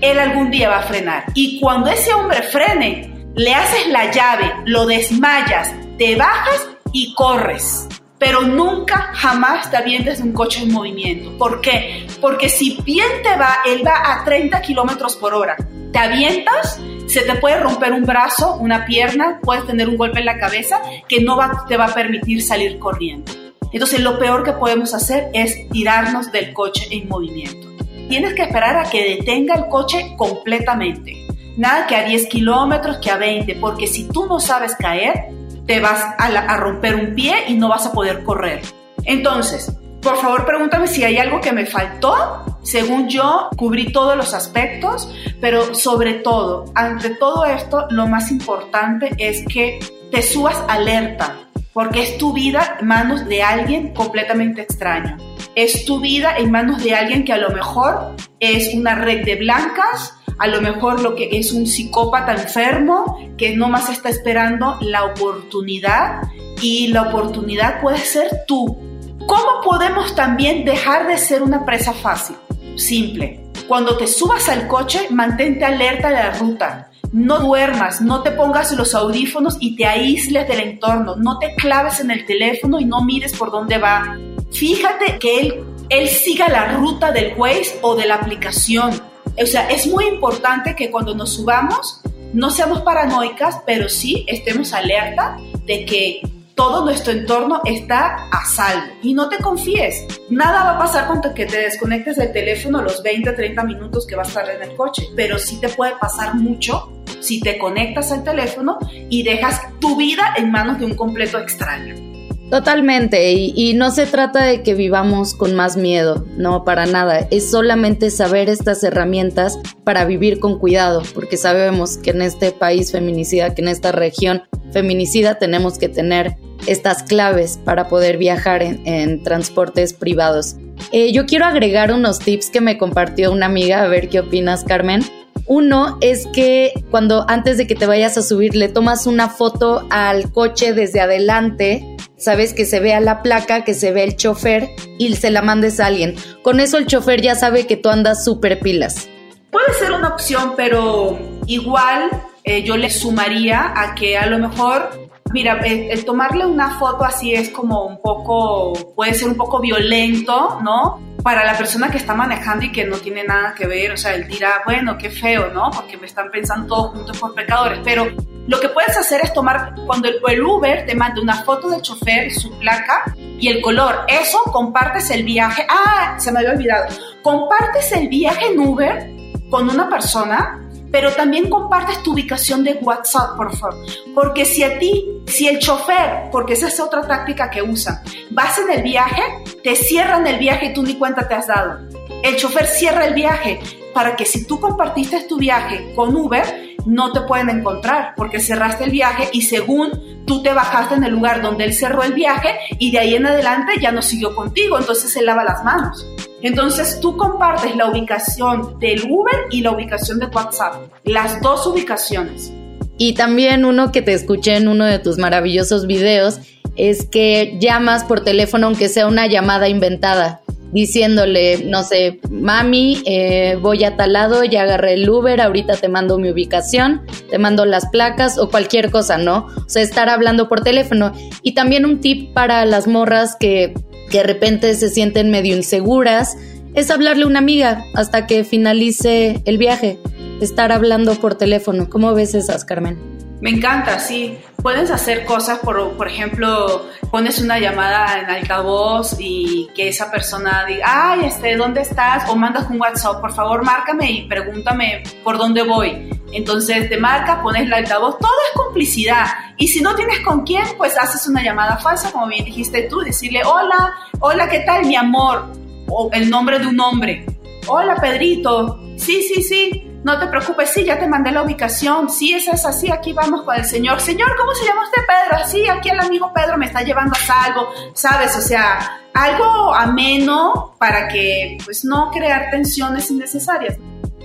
él 0.00 0.18
algún 0.18 0.50
día 0.50 0.70
va 0.70 0.78
a 0.78 0.88
frenar. 0.88 1.26
Y 1.36 1.60
cuando 1.60 1.88
ese 1.88 2.12
hombre 2.14 2.42
frene, 2.42 3.30
le 3.36 3.54
haces 3.54 3.86
la 3.90 4.10
llave, 4.10 4.54
lo 4.64 4.86
desmayas, 4.86 5.70
te 5.98 6.16
bajas 6.16 6.66
y 6.92 7.14
corres. 7.14 7.88
Pero 8.18 8.42
nunca, 8.42 9.12
jamás 9.14 9.70
te 9.70 9.78
avientes 9.78 10.18
de 10.18 10.24
un 10.24 10.32
coche 10.32 10.62
en 10.62 10.72
movimiento. 10.72 11.36
¿Por 11.38 11.60
qué? 11.62 12.06
Porque 12.20 12.50
si 12.50 12.78
bien 12.84 13.08
te 13.22 13.34
va, 13.36 13.58
él 13.64 13.82
va 13.86 14.12
a 14.12 14.24
30 14.24 14.60
kilómetros 14.60 15.16
por 15.16 15.32
hora. 15.32 15.56
Te 15.90 15.98
avientas, 15.98 16.78
se 17.06 17.22
te 17.22 17.34
puede 17.36 17.58
romper 17.58 17.92
un 17.92 18.04
brazo, 18.04 18.56
una 18.56 18.84
pierna, 18.84 19.40
puedes 19.42 19.66
tener 19.66 19.88
un 19.88 19.96
golpe 19.96 20.20
en 20.20 20.26
la 20.26 20.38
cabeza 20.38 20.82
que 21.08 21.22
no 21.22 21.38
te 21.66 21.76
va 21.76 21.86
a 21.86 21.94
permitir 21.94 22.42
salir 22.42 22.78
corriendo. 22.78 23.32
Entonces, 23.72 24.00
lo 24.00 24.18
peor 24.18 24.44
que 24.44 24.52
podemos 24.52 24.94
hacer 24.94 25.30
es 25.32 25.68
tirarnos 25.70 26.30
del 26.30 26.52
coche 26.52 26.88
en 26.90 27.08
movimiento. 27.08 27.68
Tienes 28.08 28.34
que 28.34 28.42
esperar 28.42 28.76
a 28.76 28.90
que 28.90 29.16
detenga 29.16 29.54
el 29.54 29.68
coche 29.68 30.14
completamente. 30.16 31.26
Nada 31.56 31.86
que 31.86 31.96
a 31.96 32.04
10 32.04 32.26
kilómetros, 32.26 32.98
que 32.98 33.10
a 33.10 33.16
20, 33.16 33.54
porque 33.56 33.86
si 33.86 34.08
tú 34.08 34.26
no 34.26 34.40
sabes 34.40 34.74
caer, 34.74 35.28
te 35.70 35.78
vas 35.78 36.04
a, 36.18 36.56
romper 36.56 36.96
un 36.96 37.14
pie 37.14 37.44
y 37.46 37.54
no 37.54 37.68
vas 37.68 37.86
a 37.86 37.92
poder 37.92 38.24
correr. 38.24 38.60
Entonces, 39.04 39.72
por 40.02 40.16
favor 40.16 40.44
pregúntame 40.44 40.88
si 40.88 41.04
hay 41.04 41.16
algo 41.18 41.40
que 41.40 41.52
me 41.52 41.64
faltó. 41.64 42.58
Según 42.64 43.08
yo, 43.08 43.50
cubrí 43.56 43.92
todos 43.92 44.16
los 44.16 44.34
aspectos, 44.34 45.08
pero 45.40 45.72
sobre 45.76 46.14
todo, 46.14 46.64
ante 46.74 47.10
todo 47.10 47.44
esto, 47.44 47.86
lo 47.90 48.08
más 48.08 48.32
importante 48.32 49.14
es 49.18 49.44
que 49.46 49.78
te 50.10 50.22
subas 50.22 50.60
alerta, 50.66 51.36
porque 51.72 52.02
es 52.02 52.18
tu 52.18 52.32
vida 52.32 52.78
en 52.80 52.88
manos 52.88 53.28
de 53.28 53.44
alguien 53.44 53.94
completamente 53.94 54.62
extraño. 54.62 55.18
Es 55.54 55.84
tu 55.84 56.00
vida 56.00 56.36
en 56.36 56.50
manos 56.50 56.82
de 56.82 56.96
alguien 56.96 57.24
que 57.24 57.32
a 57.32 57.38
lo 57.38 57.50
mejor 57.50 58.16
es 58.40 58.74
una 58.74 58.96
red 58.96 59.24
de 59.24 59.36
blancas, 59.36 60.14
a 60.40 60.46
lo 60.46 60.62
mejor 60.62 61.02
lo 61.02 61.14
que 61.14 61.28
es 61.32 61.52
un 61.52 61.66
psicópata 61.66 62.32
enfermo 62.32 63.18
que 63.36 63.54
no 63.54 63.68
más 63.68 63.90
está 63.90 64.08
esperando 64.08 64.78
la 64.80 65.04
oportunidad 65.04 66.22
y 66.62 66.88
la 66.88 67.02
oportunidad 67.02 67.82
puede 67.82 67.98
ser 67.98 68.44
tú. 68.48 68.78
¿Cómo 69.26 69.60
podemos 69.62 70.14
también 70.14 70.64
dejar 70.64 71.06
de 71.08 71.18
ser 71.18 71.42
una 71.42 71.66
presa 71.66 71.92
fácil? 71.92 72.36
Simple. 72.74 73.50
Cuando 73.68 73.98
te 73.98 74.06
subas 74.06 74.48
al 74.48 74.66
coche, 74.66 75.08
mantente 75.10 75.66
alerta 75.66 76.08
de 76.08 76.14
la 76.14 76.30
ruta. 76.30 76.90
No 77.12 77.40
duermas, 77.40 78.00
no 78.00 78.22
te 78.22 78.30
pongas 78.30 78.72
los 78.72 78.94
audífonos 78.94 79.58
y 79.60 79.76
te 79.76 79.84
aísles 79.84 80.48
del 80.48 80.60
entorno. 80.60 81.16
No 81.16 81.38
te 81.38 81.54
claves 81.54 82.00
en 82.00 82.10
el 82.10 82.24
teléfono 82.24 82.80
y 82.80 82.86
no 82.86 83.04
mires 83.04 83.36
por 83.36 83.50
dónde 83.50 83.76
va. 83.76 84.16
Fíjate 84.50 85.18
que 85.18 85.40
él, 85.40 85.64
él 85.90 86.08
siga 86.08 86.48
la 86.48 86.78
ruta 86.78 87.12
del 87.12 87.34
Waze 87.36 87.78
o 87.82 87.94
de 87.94 88.06
la 88.06 88.14
aplicación 88.14 89.09
o 89.42 89.46
sea, 89.46 89.68
es 89.68 89.86
muy 89.86 90.06
importante 90.06 90.74
que 90.76 90.90
cuando 90.90 91.14
nos 91.14 91.34
subamos 91.34 92.00
no 92.32 92.50
seamos 92.50 92.82
paranoicas, 92.82 93.60
pero 93.66 93.88
sí 93.88 94.24
estemos 94.28 94.72
alerta 94.72 95.36
de 95.66 95.84
que 95.84 96.22
todo 96.54 96.84
nuestro 96.84 97.12
entorno 97.12 97.60
está 97.64 98.28
a 98.30 98.44
salvo. 98.44 98.92
Y 99.02 99.14
no 99.14 99.28
te 99.28 99.38
confíes, 99.38 100.06
nada 100.28 100.64
va 100.64 100.76
a 100.76 100.78
pasar 100.78 101.06
con 101.06 101.20
que 101.34 101.46
te 101.46 101.58
desconectes 101.58 102.16
del 102.16 102.32
teléfono 102.32 102.82
los 102.82 103.02
20, 103.02 103.32
30 103.32 103.64
minutos 103.64 104.06
que 104.06 104.14
vas 104.14 104.28
a 104.28 104.40
estar 104.40 104.56
en 104.56 104.70
el 104.70 104.76
coche, 104.76 105.04
pero 105.16 105.38
sí 105.38 105.58
te 105.60 105.68
puede 105.70 105.92
pasar 105.96 106.34
mucho 106.34 106.92
si 107.20 107.40
te 107.40 107.58
conectas 107.58 108.12
al 108.12 108.24
teléfono 108.24 108.78
y 109.08 109.22
dejas 109.22 109.60
tu 109.80 109.96
vida 109.96 110.34
en 110.36 110.50
manos 110.50 110.78
de 110.78 110.84
un 110.84 110.94
completo 110.94 111.38
extraño. 111.38 112.09
Totalmente, 112.50 113.32
y, 113.32 113.74
no 113.74 113.92
se 113.92 114.06
trata 114.06 114.44
de 114.44 114.62
que 114.64 114.74
vivamos 114.74 115.34
con 115.34 115.54
más 115.54 115.76
miedo, 115.76 116.26
no, 116.36 116.64
para 116.64 116.84
nada, 116.84 117.28
es 117.30 117.48
solamente 117.48 118.10
saber 118.10 118.48
estas 118.48 118.82
herramientas 118.82 119.60
para 119.84 120.04
vivir 120.04 120.40
con 120.40 120.58
cuidado, 120.58 121.02
porque 121.14 121.36
sabemos 121.36 121.96
que 121.96 122.10
en 122.10 122.22
este 122.22 122.50
país 122.50 122.90
feminicida, 122.90 123.54
que 123.54 123.62
en 123.62 123.68
esta 123.68 123.92
región 123.92 124.42
feminicida 124.72 125.38
tenemos 125.38 125.78
que 125.78 125.88
tener 125.88 126.38
estas 126.66 127.04
claves 127.04 127.60
para 127.64 127.86
poder 127.86 128.18
viajar 128.18 128.62
en, 128.64 129.22
transportes 129.22 129.92
privados. 129.92 130.56
Eh, 130.90 131.12
yo 131.12 131.26
quiero 131.26 131.44
agregar 131.44 131.92
unos 131.92 132.18
tips 132.18 132.50
que 132.50 132.60
me 132.60 132.78
compartió 132.78 133.30
una 133.30 133.46
amiga, 133.46 133.82
a 133.82 133.86
ver 133.86 134.08
qué 134.08 134.18
opinas 134.18 134.64
Carmen. 134.64 135.04
Uno 135.46 135.98
es 136.00 136.26
que 136.28 136.72
cuando 136.90 137.24
antes 137.28 137.58
de 137.58 137.66
que 137.66 137.74
te 137.74 137.86
vayas 137.86 138.16
a 138.16 138.22
subir 138.22 138.54
le 138.54 138.68
tomas 138.68 139.06
una 139.06 139.28
foto 139.28 139.86
al 139.90 140.30
coche 140.30 140.72
desde 140.74 141.00
adelante 141.00 141.89
sabes 142.20 142.52
que 142.52 142.66
se 142.66 142.78
vea 142.78 143.00
la 143.00 143.22
placa, 143.22 143.64
que 143.64 143.74
se 143.74 143.90
vea 143.90 144.04
el 144.04 144.16
chofer 144.16 144.70
y 144.98 145.16
se 145.16 145.30
la 145.30 145.42
mandes 145.42 145.80
a 145.80 145.86
alguien. 145.86 146.14
Con 146.42 146.60
eso 146.60 146.78
el 146.78 146.86
chofer 146.86 147.22
ya 147.22 147.34
sabe 147.34 147.66
que 147.66 147.76
tú 147.76 147.88
andas 147.88 148.24
súper 148.24 148.60
pilas. 148.60 149.08
Puede 149.50 149.72
ser 149.78 149.90
una 149.90 150.08
opción, 150.08 150.52
pero 150.56 151.18
igual 151.46 152.10
eh, 152.44 152.62
yo 152.62 152.76
le 152.76 152.90
sumaría 152.90 153.72
a 153.74 153.94
que 153.94 154.16
a 154.16 154.26
lo 154.26 154.38
mejor, 154.38 154.90
mira, 155.32 155.60
el, 155.64 156.04
tomarle 156.04 156.46
una 156.46 156.78
foto 156.78 157.04
así 157.04 157.34
es 157.34 157.48
como 157.50 157.84
un 157.84 158.00
poco, 158.00 158.72
puede 158.94 159.14
ser 159.14 159.28
un 159.28 159.36
poco 159.36 159.60
violento, 159.60 160.60
¿no? 160.62 161.00
Para 161.22 161.44
la 161.44 161.56
persona 161.56 161.90
que 161.90 161.98
está 161.98 162.14
manejando 162.14 162.64
y 162.64 162.72
que 162.72 162.84
no 162.84 162.96
tiene 162.96 163.24
nada 163.24 163.54
que 163.54 163.66
ver, 163.66 163.92
o 163.92 163.96
sea, 163.96 164.14
él 164.14 164.26
dirá, 164.26 164.62
bueno, 164.64 164.96
qué 164.96 165.10
feo, 165.10 165.50
¿no? 165.52 165.70
Porque 165.70 165.96
me 165.96 166.06
están 166.06 166.30
pensando 166.30 166.66
todos 166.66 166.92
juntos 166.92 167.18
por 167.18 167.34
pecadores, 167.34 167.80
pero 167.84 168.06
lo 168.46 168.58
que 168.58 168.68
puedes 168.68 168.96
hacer 168.96 169.20
es 169.22 169.32
tomar, 169.32 169.74
cuando 169.86 170.08
el, 170.08 170.42
Uber 170.42 170.84
te 170.86 170.94
manda 170.94 171.20
una 171.20 171.44
foto 171.44 171.68
del 171.68 171.82
chofer, 171.82 172.32
su 172.32 172.58
placa 172.58 173.14
y 173.16 173.48
el 173.48 173.60
color, 173.60 174.06
eso 174.08 174.38
compartes 174.44 175.10
el 175.10 175.24
viaje. 175.24 175.66
Ah, 175.68 176.16
se 176.18 176.32
me 176.32 176.40
había 176.40 176.52
olvidado. 176.52 176.86
Compartes 177.22 177.92
el 177.92 178.08
viaje 178.08 178.46
en 178.46 178.58
Uber 178.58 179.10
con 179.50 179.68
una 179.68 179.88
persona, 179.88 180.68
pero 180.90 181.12
también 181.12 181.48
compartes 181.48 182.02
tu 182.02 182.12
ubicación 182.12 182.64
de 182.64 182.74
WhatsApp, 182.74 183.36
por 183.36 183.56
favor. 183.56 183.76
Porque 184.14 184.44
si 184.44 184.62
a 184.62 184.78
ti, 184.78 185.22
si 185.26 185.46
el 185.46 185.58
chofer, 185.58 186.30
porque 186.30 186.54
esa 186.54 186.68
es 186.68 186.80
otra 186.80 187.06
táctica 187.06 187.50
que 187.50 187.62
usan, 187.62 188.00
vas 188.30 188.58
en 188.58 188.70
el 188.70 188.82
viaje, 188.82 189.22
te 189.62 189.76
cierran 189.76 190.26
el 190.26 190.38
viaje 190.38 190.66
y 190.66 190.74
tú 190.74 190.82
ni 190.82 190.94
cuenta 190.94 191.28
te 191.28 191.34
has 191.34 191.46
dado. 191.46 191.78
El 192.22 192.36
chofer 192.36 192.66
cierra 192.66 193.06
el 193.06 193.14
viaje 193.14 193.60
para 193.94 194.16
que 194.16 194.26
si 194.26 194.46
tú 194.46 194.60
compartiste 194.60 195.22
tu 195.22 195.38
viaje 195.38 195.92
con 195.94 196.14
Uber, 196.14 196.76
no 196.86 197.12
te 197.12 197.20
pueden 197.22 197.50
encontrar 197.50 198.14
porque 198.16 198.40
cerraste 198.40 198.84
el 198.84 198.90
viaje 198.90 199.28
y 199.32 199.42
según 199.42 200.24
tú 200.26 200.42
te 200.42 200.52
bajaste 200.52 200.94
en 200.94 201.04
el 201.04 201.12
lugar 201.12 201.42
donde 201.42 201.64
él 201.64 201.74
cerró 201.74 202.02
el 202.02 202.12
viaje 202.12 202.56
y 202.78 202.90
de 202.90 202.98
ahí 202.98 203.14
en 203.14 203.26
adelante 203.26 203.72
ya 203.80 203.92
no 203.92 204.02
siguió 204.02 204.34
contigo, 204.34 204.78
entonces 204.78 205.12
se 205.12 205.22
lava 205.22 205.44
las 205.44 205.64
manos. 205.64 206.06
Entonces 206.42 207.00
tú 207.00 207.16
compartes 207.16 207.76
la 207.76 207.90
ubicación 207.90 208.78
del 208.78 209.02
Uber 209.10 209.46
y 209.50 209.60
la 209.60 209.72
ubicación 209.72 210.18
de 210.18 210.26
WhatsApp, 210.26 210.90
las 211.04 211.40
dos 211.42 211.66
ubicaciones. 211.66 212.52
Y 212.96 213.14
también 213.14 213.64
uno 213.64 213.92
que 213.92 214.02
te 214.02 214.12
escuché 214.12 214.56
en 214.56 214.68
uno 214.68 214.84
de 214.84 214.98
tus 214.98 215.18
maravillosos 215.18 215.86
videos 215.86 216.40
es 216.76 217.06
que 217.06 217.56
llamas 217.60 218.04
por 218.04 218.20
teléfono 218.22 218.66
aunque 218.66 218.88
sea 218.88 219.06
una 219.06 219.26
llamada 219.26 219.68
inventada 219.68 220.40
diciéndole, 220.72 221.64
no 221.64 221.82
sé, 221.82 222.20
mami, 222.30 223.02
eh, 223.04 223.58
voy 223.60 223.84
a 223.84 223.96
tal 223.96 224.12
lado, 224.12 224.44
ya 224.44 224.62
agarré 224.62 224.94
el 224.94 225.08
Uber, 225.08 225.40
ahorita 225.40 225.76
te 225.76 225.88
mando 225.88 226.18
mi 226.18 226.30
ubicación, 226.30 227.02
te 227.28 227.38
mando 227.38 227.64
las 227.64 227.88
placas 227.88 228.38
o 228.38 228.50
cualquier 228.50 228.90
cosa, 228.90 229.18
¿no? 229.18 229.48
O 229.56 229.68
sea, 229.68 229.82
estar 229.82 230.08
hablando 230.08 230.48
por 230.48 230.62
teléfono. 230.62 231.12
Y 231.42 231.54
también 231.54 231.84
un 231.84 232.00
tip 232.00 232.32
para 232.32 232.64
las 232.66 232.86
morras 232.86 233.36
que, 233.38 233.74
que 234.10 234.18
de 234.18 234.24
repente 234.24 234.74
se 234.74 234.90
sienten 234.90 235.30
medio 235.30 235.56
inseguras, 235.56 236.36
es 236.74 236.90
hablarle 236.90 237.24
a 237.24 237.26
una 237.26 237.38
amiga 237.38 237.82
hasta 237.94 238.26
que 238.26 238.44
finalice 238.44 239.40
el 239.46 239.56
viaje, 239.56 239.98
estar 240.40 240.72
hablando 240.72 241.14
por 241.14 241.36
teléfono. 241.36 241.88
¿Cómo 241.88 242.12
ves 242.14 242.34
esas, 242.34 242.64
Carmen? 242.64 242.98
Me 243.40 243.50
encanta, 243.50 243.98
sí. 243.98 244.38
Puedes 244.62 244.90
hacer 244.90 245.24
cosas, 245.24 245.60
por, 245.60 245.96
por 245.96 246.06
ejemplo, 246.06 246.86
pones 247.10 247.40
una 247.40 247.58
llamada 247.58 248.20
en 248.20 248.28
altavoz 248.28 249.16
y 249.18 249.68
que 249.74 249.88
esa 249.88 250.10
persona 250.10 250.66
diga, 250.68 250.84
ay, 251.12 251.24
este, 251.24 251.56
¿dónde 251.56 251.80
estás? 251.80 252.28
O 252.28 252.36
mandas 252.36 252.68
un 252.68 252.78
WhatsApp, 252.78 253.22
por 253.22 253.32
favor, 253.32 253.64
márcame 253.64 254.10
y 254.10 254.28
pregúntame 254.28 255.02
por 255.24 255.38
dónde 255.38 255.62
voy. 255.62 256.10
Entonces 256.32 256.88
te 256.88 256.96
marca, 256.96 257.42
pones 257.42 257.62
el 257.62 257.72
altavoz, 257.72 258.18
todo 258.18 258.32
es 258.48 258.56
complicidad. 258.56 259.26
Y 259.56 259.68
si 259.68 259.80
no 259.80 259.94
tienes 259.94 260.20
con 260.20 260.42
quién, 260.44 260.64
pues 260.76 260.96
haces 260.98 261.26
una 261.26 261.42
llamada 261.42 261.76
falsa, 261.78 262.12
como 262.12 262.26
bien 262.26 262.44
dijiste 262.44 262.82
tú, 262.82 263.00
decirle, 263.00 263.42
hola, 263.44 263.94
hola, 264.20 264.48
¿qué 264.48 264.60
tal, 264.60 264.86
mi 264.86 264.96
amor? 264.96 265.52
O 265.88 266.08
el 266.12 266.30
nombre 266.30 266.58
de 266.58 266.66
un 266.66 266.80
hombre. 266.80 267.26
Hola, 267.66 267.96
Pedrito. 267.96 268.80
Sí, 268.96 269.22
sí, 269.22 269.42
sí 269.42 269.90
no 270.02 270.18
te 270.18 270.26
preocupes, 270.28 270.70
sí, 270.70 270.84
ya 270.84 270.98
te 270.98 271.06
mandé 271.06 271.30
la 271.30 271.42
ubicación, 271.42 272.08
sí, 272.08 272.32
esa 272.32 272.52
es 272.52 272.64
así, 272.64 272.90
aquí 272.90 273.12
vamos 273.12 273.42
con 273.42 273.54
el 273.54 273.64
señor. 273.64 274.00
Señor, 274.00 274.34
¿cómo 274.36 274.54
se 274.54 274.64
llama 274.64 274.84
usted, 274.84 275.02
Pedro? 275.06 275.46
Sí, 275.46 275.68
aquí 275.68 275.90
el 275.90 276.00
amigo 276.00 276.32
Pedro 276.34 276.56
me 276.56 276.66
está 276.66 276.82
llevando 276.82 277.12
a 277.14 277.20
salvo, 277.20 277.68
¿sabes? 277.92 278.36
O 278.36 278.40
sea, 278.40 279.00
algo 279.12 279.74
ameno 279.74 280.74
para 280.78 281.08
que, 281.08 281.58
pues, 281.64 281.84
no 281.84 282.10
crear 282.10 282.50
tensiones 282.50 283.10
innecesarias. 283.10 283.76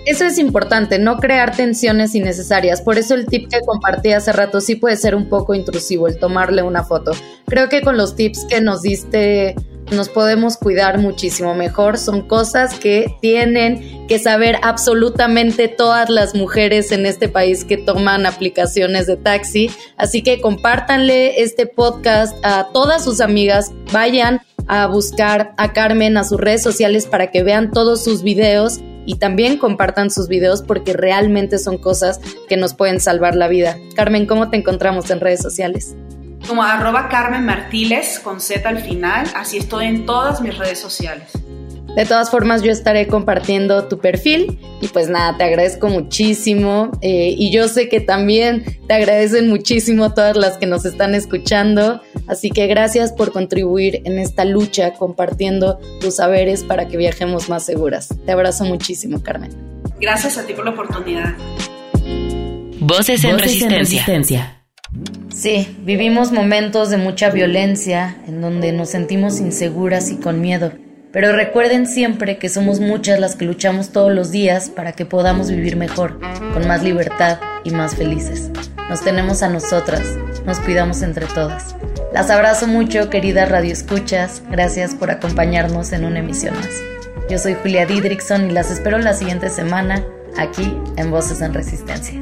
Eso 0.06 0.24
es 0.24 0.38
importante, 0.38 1.00
no 1.00 1.18
crear 1.18 1.56
tensiones 1.56 2.14
innecesarias. 2.14 2.82
Por 2.82 3.00
eso 3.00 3.16
el 3.16 3.26
tip 3.26 3.50
que 3.50 3.62
compartí 3.62 4.12
hace 4.12 4.32
rato 4.32 4.62
sí 4.62 4.76
puede 4.76 4.98
ser 4.98 5.16
un 5.16 5.30
poco 5.30 5.56
intrusivo, 5.56 6.08
el 6.08 6.20
tomarle 6.20 6.62
una 6.62 6.84
foto. 6.84 7.12
Creo 7.48 7.70
que 7.70 7.82
con 7.82 7.98
los 7.98 8.16
tips 8.16 8.46
que 8.46 8.62
nos 8.62 8.84
diste 8.84 9.56
nos 9.92 10.10
podemos 10.10 10.58
cuidar 10.58 11.00
muchísimo 11.00 11.56
mejor. 11.56 11.98
Son 11.98 12.22
cosas 12.28 12.78
que 12.78 13.16
tienen 13.20 14.08
que 14.08 14.20
saber 14.20 14.58
absolutamente 14.62 15.68
todas 15.68 16.10
las 16.10 16.36
mujeres 16.36 16.92
en 16.92 17.06
este 17.08 17.28
país 17.28 17.64
que 17.64 17.78
toman 17.78 18.28
aplicaciones 18.28 19.08
de 19.08 19.18
taxi. 19.18 19.72
Así 19.98 20.22
que 20.22 20.40
compártanle 20.40 21.42
este 21.42 21.66
podcast 21.66 22.36
a 22.44 22.70
todas 22.74 23.04
sus 23.04 23.22
amigas. 23.22 23.72
Vayan 23.92 24.42
a 24.68 24.88
buscar 24.88 25.54
a 25.58 25.74
Carmen 25.74 26.18
a 26.18 26.24
sus 26.24 26.40
redes 26.40 26.64
sociales 26.64 27.06
para 27.06 27.32
que 27.32 27.44
vean 27.44 27.72
todos 27.72 28.04
sus 28.04 28.24
videos 28.24 28.82
y 29.06 29.16
también 29.16 29.58
compartan 29.58 30.10
sus 30.10 30.28
videos 30.28 30.62
porque 30.62 30.94
realmente 30.94 31.58
son 31.60 31.78
cosas 31.78 32.20
que 32.48 32.58
nos 32.58 32.74
pueden 32.74 33.00
salvar 33.00 33.36
la 33.36 33.48
vida. 33.48 33.78
Carmen, 33.96 34.26
¿cómo 34.26 34.50
te 34.50 34.58
encontramos 34.58 35.10
en 35.10 35.20
redes 35.20 35.42
sociales? 35.42 35.96
como 36.48 36.64
arroba 36.64 37.10
Carmen 37.10 37.46
Martiles 37.46 38.20
con 38.20 38.40
Z 38.40 38.68
al 38.68 38.80
final, 38.80 39.28
así 39.36 39.58
estoy 39.58 39.86
en 39.86 40.06
todas 40.06 40.42
mis 40.42 40.58
redes 40.58 40.80
sociales. 40.80 41.32
De 41.96 42.06
todas 42.06 42.30
formas, 42.30 42.62
yo 42.62 42.72
estaré 42.72 43.08
compartiendo 43.08 43.88
tu 43.88 44.00
perfil 44.00 44.60
y 44.82 44.88
pues 44.90 45.08
nada, 45.08 45.38
te 45.38 45.46
agradezco 45.46 45.88
muchísimo 45.88 46.92
eh, 47.02 47.34
y 47.38 47.52
yo 47.52 47.70
sé 47.70 47.88
que 47.88 48.02
también 48.02 48.66
te 48.88 48.94
agradecen 48.94 49.50
muchísimo 49.50 50.14
todas 50.14 50.36
las 50.36 50.58
que 50.58 50.66
nos 50.66 50.86
están 50.86 51.16
escuchando, 51.16 52.02
así 52.28 52.50
que 52.52 52.68
gracias 52.68 53.14
por 53.14 53.32
contribuir 53.32 54.02
en 54.04 54.20
esta 54.20 54.44
lucha 54.44 54.94
compartiendo 54.94 55.80
tus 56.02 56.18
saberes 56.18 56.64
para 56.64 56.88
que 56.88 56.98
viajemos 56.98 57.48
más 57.48 57.66
seguras. 57.66 58.10
Te 58.26 58.32
abrazo 58.34 58.66
muchísimo, 58.66 59.24
Carmen. 59.24 59.52
Gracias 60.02 60.38
a 60.38 60.46
ti 60.46 60.54
por 60.54 60.66
la 60.66 60.72
oportunidad. 60.72 61.36
Voces 62.80 63.24
en, 63.24 63.40
resistencia. 63.40 64.62
Sí, 65.34 65.76
vivimos 65.80 66.32
momentos 66.32 66.90
de 66.90 66.98
mucha 66.98 67.30
violencia 67.30 68.18
en 68.28 68.42
donde 68.42 68.74
nos 68.74 68.90
sentimos 68.90 69.40
inseguras 69.40 70.12
y 70.12 70.18
con 70.18 70.42
miedo. 70.42 70.74
Pero 71.16 71.32
recuerden 71.32 71.88
siempre 71.88 72.38
que 72.38 72.50
somos 72.50 72.82
muchas 72.82 73.22
las 73.22 73.38
que 73.38 73.46
luchamos 73.46 73.94
todos 73.94 74.12
los 74.12 74.32
días 74.32 74.70
para 74.70 74.92
que 74.92 75.06
podamos 75.06 75.50
vivir 75.50 75.78
mejor, 75.78 76.20
con 76.54 76.68
más 76.68 76.84
libertad 76.84 77.40
y 77.64 77.72
más 77.72 77.96
felices. 77.96 78.52
Nos 78.90 79.02
tenemos 79.02 79.42
a 79.42 79.48
nosotras, 79.48 80.02
nos 80.46 80.60
cuidamos 80.60 81.02
entre 81.04 81.26
todas. 81.28 81.74
Las 82.14 82.30
abrazo 82.30 82.68
mucho, 82.68 83.10
queridas 83.10 83.48
radioescuchas. 83.48 84.44
Gracias 84.52 84.94
por 84.94 85.10
acompañarnos 85.10 85.94
en 85.94 86.04
una 86.04 86.20
emisión 86.20 86.54
más. 86.54 86.82
Yo 87.30 87.38
soy 87.38 87.54
Julia 87.54 87.86
Didrickson 87.86 88.50
y 88.50 88.52
las 88.52 88.70
espero 88.70 88.98
la 88.98 89.14
siguiente 89.14 89.48
semana 89.48 90.04
aquí 90.38 90.78
en 90.98 91.12
Voces 91.12 91.40
en 91.40 91.54
Resistencia. 91.54 92.22